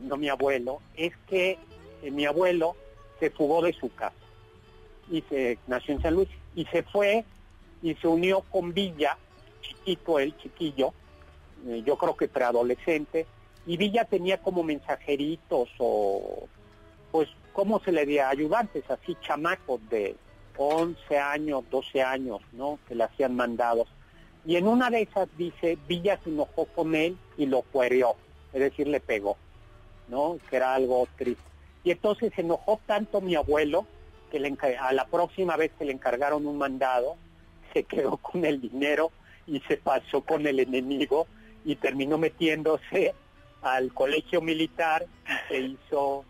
[0.00, 1.58] no mi abuelo, es que
[2.02, 2.76] eh, mi abuelo
[3.20, 4.14] se fugó de su casa
[5.10, 7.24] y se nació en San Luis y se fue
[7.82, 9.16] y se unió con Villa,
[9.60, 10.92] chiquito él, chiquillo,
[11.68, 13.26] eh, yo creo que preadolescente,
[13.66, 16.48] y Villa tenía como mensajeritos o
[17.10, 18.26] pues ¿cómo se le dio?
[18.26, 20.14] Ayudantes, así chamacos de
[20.56, 22.78] 11 años, 12 años, ¿no?
[22.88, 23.88] Que le hacían mandados.
[24.44, 28.14] Y en una de esas dice, Villa se enojó con él y lo cuerió,
[28.52, 29.36] es decir, le pegó,
[30.08, 30.38] ¿no?
[30.48, 31.42] Que era algo triste.
[31.82, 33.86] Y entonces se enojó tanto mi abuelo
[34.30, 37.16] que le a la próxima vez que le encargaron un mandado,
[37.72, 39.10] se quedó con el dinero
[39.46, 41.26] y se pasó con el enemigo
[41.64, 43.14] y terminó metiéndose
[43.62, 46.24] al colegio militar y se hizo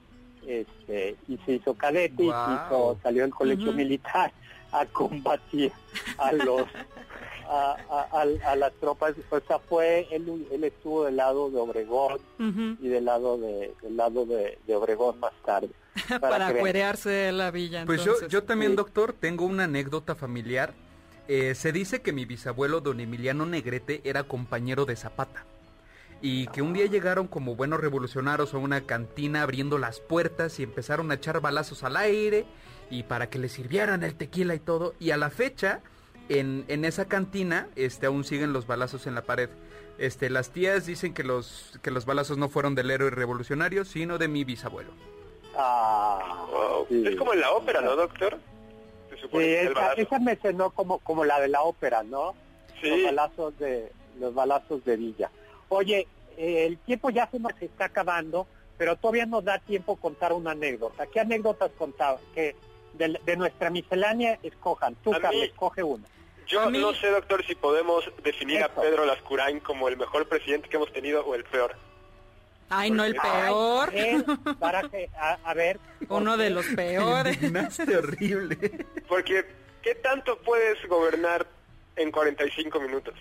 [0.47, 2.55] este y se hizo cadete y se Guau.
[2.67, 3.77] hizo- salió del colegio Ujú.
[3.77, 4.33] militar
[4.73, 5.73] a combatir
[6.19, 6.63] a los
[7.49, 11.59] a, a- a- a las tropas o sea fue él, él estuvo del lado de
[11.59, 12.77] Obregón Ujú.
[12.85, 15.71] y del lado de del lado de, de Obregón más tarde
[16.21, 16.59] Para vean.
[16.61, 17.85] cuerearse la villa.
[17.87, 18.77] Pues yo, yo también, Sí.
[18.77, 20.75] doctor, tengo una anécdota familiar.
[21.27, 25.47] Eh, se dice que mi bisabuelo, don Emiliano Negrete, era compañero de Zapata.
[26.23, 30.63] Y que un día llegaron como buenos revolucionarios a una cantina abriendo las puertas y
[30.63, 32.47] empezaron a echar balazos al aire
[32.91, 34.95] y para que le sirvieran el tequila y todo.
[34.99, 35.81] Y a la fecha,
[36.29, 39.51] en, en esa cantina, este, aún siguen los balazos en la pared.
[39.99, 44.19] Este, las tías dicen que los, que los balazos no fueron del héroe revolucionario, sino
[44.19, 44.91] de mi bisabuelo.
[45.57, 46.87] Ah, Wow.
[46.89, 47.05] sí.
[47.07, 48.39] Es como en la ópera, ¿no, doctor?
[49.11, 52.35] Se Sí, supone el esa, esa me sonó como, como la de la ópera, ¿no?
[52.81, 52.89] Sí.
[52.89, 55.31] Los balazos de los balazos de Villa.
[55.69, 56.07] Oye,
[56.37, 58.47] eh, el tiempo ya se nos está acabando,
[58.79, 61.07] pero todavía nos da tiempo contar una anécdota.
[61.07, 62.19] ¿Qué anécdotas contaba?
[62.35, 62.55] Que
[62.95, 64.95] de, de nuestra miscelánea escojan.
[64.97, 66.05] Tú, A mí- escoge una.
[66.47, 68.69] Yo mí- no sé, doctor, si podemos definir a.
[68.69, 71.75] Pedro Lascurain como el mejor presidente que hemos tenido o el peor.
[72.69, 73.93] Ay, no, el Ay, peor.
[74.59, 75.79] Para que, a, a ver.
[76.09, 77.37] ¿por Uno de los peores.
[77.37, 78.87] Indignaste horrible.
[79.09, 79.45] Porque,
[79.83, 81.47] ¿qué tanto puedes gobernar
[81.97, 83.15] en 45 minutos?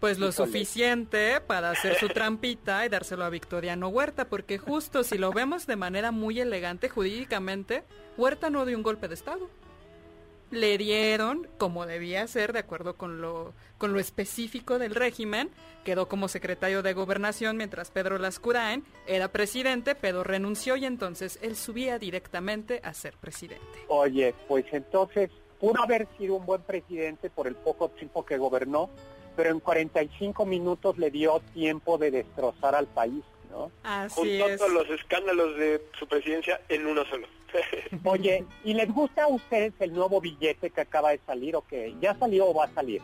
[0.00, 0.46] Pues lo Híjole.
[0.46, 5.66] suficiente para hacer su trampita y dárselo a Victoriano Huerta, porque justo si lo vemos
[5.66, 7.82] de manera muy elegante jurídicamente,
[8.16, 9.48] Huerta no dio un golpe de Estado.
[10.50, 15.50] Le dieron, como debía ser, de acuerdo con lo, con lo específico del régimen,
[15.82, 21.56] quedó como secretario de gobernación mientras Pedro Lascurain era presidente, pero renunció y entonces él
[21.56, 23.64] subía directamente a ser presidente.
[23.88, 28.90] Oye, pues entonces pudo haber sido un buen presidente por el poco tiempo que gobernó,
[29.36, 33.70] pero en 45 minutos le dio tiempo de destrozar al país, ¿no?
[33.84, 34.58] Así Juntó es.
[34.58, 37.26] todos los escándalos de su presidencia en uno solo.
[38.04, 41.94] Oye, ¿y les gusta a ustedes el nuevo billete que acaba de salir o que
[42.00, 43.00] ya salió o va a salir?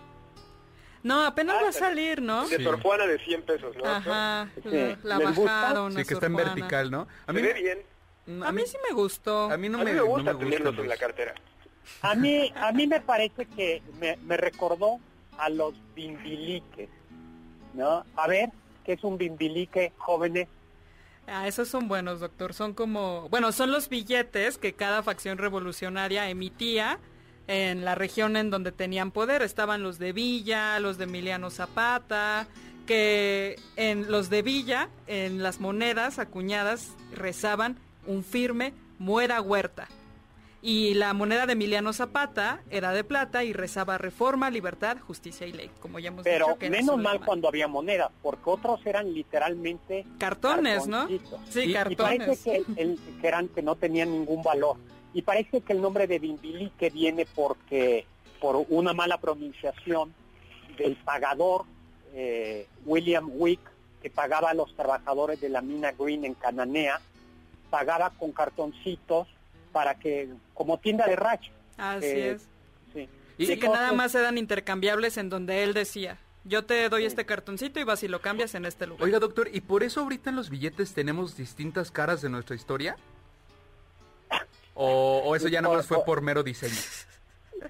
[1.03, 2.47] No, apenas Ah, va a salir, ¿no?
[2.49, 2.63] De Sí.
[2.65, 3.85] Sor Juana de 100 pesos, ¿no?
[3.85, 4.69] Ajá, Sí.
[5.03, 5.35] la, la.
[5.35, 7.09] Sí, a que está en vertical, ¿no?
[7.27, 8.43] A Se ve bien.
[8.45, 9.51] A mí sí me gustó.
[9.51, 11.35] A mí no a mí me, me no gusta me tenerlos en la cartera.
[12.03, 15.01] A mí, a mí me parece que me, me recordó
[15.39, 16.89] a los bimbiliques,
[17.75, 18.05] ¿no?
[18.17, 18.51] A ver,
[18.85, 20.49] ¿qué es un bimbilique, jóvenes?
[21.27, 22.53] Ah, esos son buenos, doctor.
[22.53, 26.99] Son como, bueno, son los billetes que cada facción revolucionaria emitía
[27.47, 29.43] en la región en donde tenían poder.
[29.43, 32.47] Estaban los de Villa, los de Emiliano Zapata,
[32.87, 39.89] que en los de Villa, en las monedas acuñadas, rezaban un firme muera huerta.
[40.65, 45.53] Y la moneda de Emiliano Zapata era de plata y rezaba reforma, libertad, justicia y
[45.53, 46.59] ley, como ya hemos Pero dicho.
[46.59, 51.09] que era menos mal cuando había monedas, porque otros eran literalmente Cartones, ¿no?
[51.09, 51.21] Sí,
[51.57, 52.19] Y- Y cartones.
[52.21, 54.77] parece que, el- que eran que no tenían ningún valor.
[55.13, 58.07] Y parece que el nombre de bimbilique viene porque
[58.41, 60.15] por una mala pronunciación
[60.79, 61.65] del pagador
[62.15, 63.59] eh, William Wick,
[64.01, 67.01] que pagaba a los trabajadores de la mina Green en Cananea,
[67.71, 69.27] pagaba con cartoncitos
[69.73, 71.51] para que, como tienda de racha.
[71.77, 72.49] Así eh, es.
[72.93, 73.09] Sí,
[73.39, 77.25] Y- Sí, que nada más eran intercambiables en donde él decía, yo te doy este
[77.25, 79.03] cartoncito y vas y lo cambias en este lugar.
[79.05, 82.97] Oiga, doctor, ¿y por eso ahorita en los billetes tenemos distintas caras de nuestra historia?
[84.75, 86.75] ¿O, o eso ya nada más fue por mero diseño?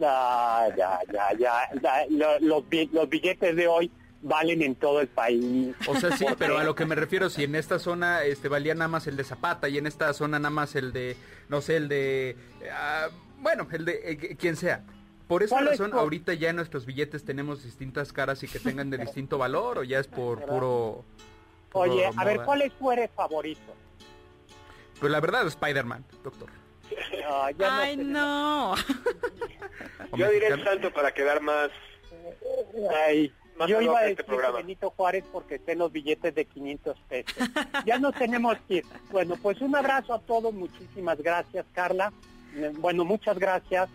[0.00, 2.06] Ya, ya, ya, ya.
[2.40, 3.90] los billetes de hoy
[4.22, 5.74] valen en todo el país.
[5.86, 8.74] O sea, sí, pero a lo que me refiero, si en esta zona este valía
[8.74, 11.16] nada más el de Zapata y en esta zona nada más el de,
[11.48, 12.36] no sé, el de,
[12.72, 13.08] ah,
[13.38, 14.84] bueno, el de eh, quien sea.
[15.28, 18.58] Por esa ¿Cuál es razón, ahorita ya en nuestros billetes tenemos distintas caras y que
[18.58, 21.04] tengan de distinto valor o ya es por puro...
[21.70, 22.42] puro Oye, a ver?
[22.44, 23.74] ¿cuál es tu héroe favorito?
[25.00, 26.48] Pues la verdad, Spider-Man, doctor.
[27.26, 28.74] Ah, ya Ay, no.
[30.16, 31.70] Yo diré el santo para quedar más...
[33.06, 34.58] Ay, Más yo iba a este decir programa.
[34.58, 37.34] Benito Juárez porque sé los billetes de 500 pesos.
[37.86, 38.84] ya nos tenemos que ir.
[39.10, 40.52] Bueno, pues un abrazo a todos.
[40.52, 42.12] Muchísimas gracias, Carla.
[42.56, 43.88] Eh, Bueno, muchas gracias,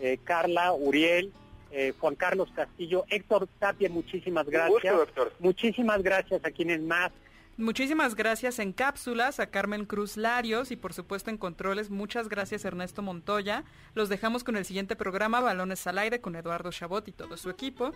[0.00, 1.32] eh, Carla, Uriel,
[1.70, 4.70] eh, Juan Carlos Castillo, Héctor Tapia, muchísimas gracias.
[4.82, 5.32] gusto, doctor.
[5.40, 7.10] Muchísimas gracias a quienes más.
[7.56, 11.88] Muchísimas gracias en cápsulas a Carmen Cruz Larios y por supuesto en controles.
[11.88, 13.62] Muchas gracias Ernesto Montoya.
[13.94, 17.50] Los dejamos con el siguiente programa, Balones al Aire, con Eduardo Chabot y todo su
[17.50, 17.92] equipo.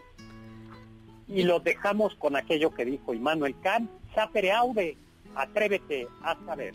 [1.29, 4.97] Y los dejamos con aquello que dijo Immanuel Kant, sapere aude,
[5.35, 6.74] atrévete a saber.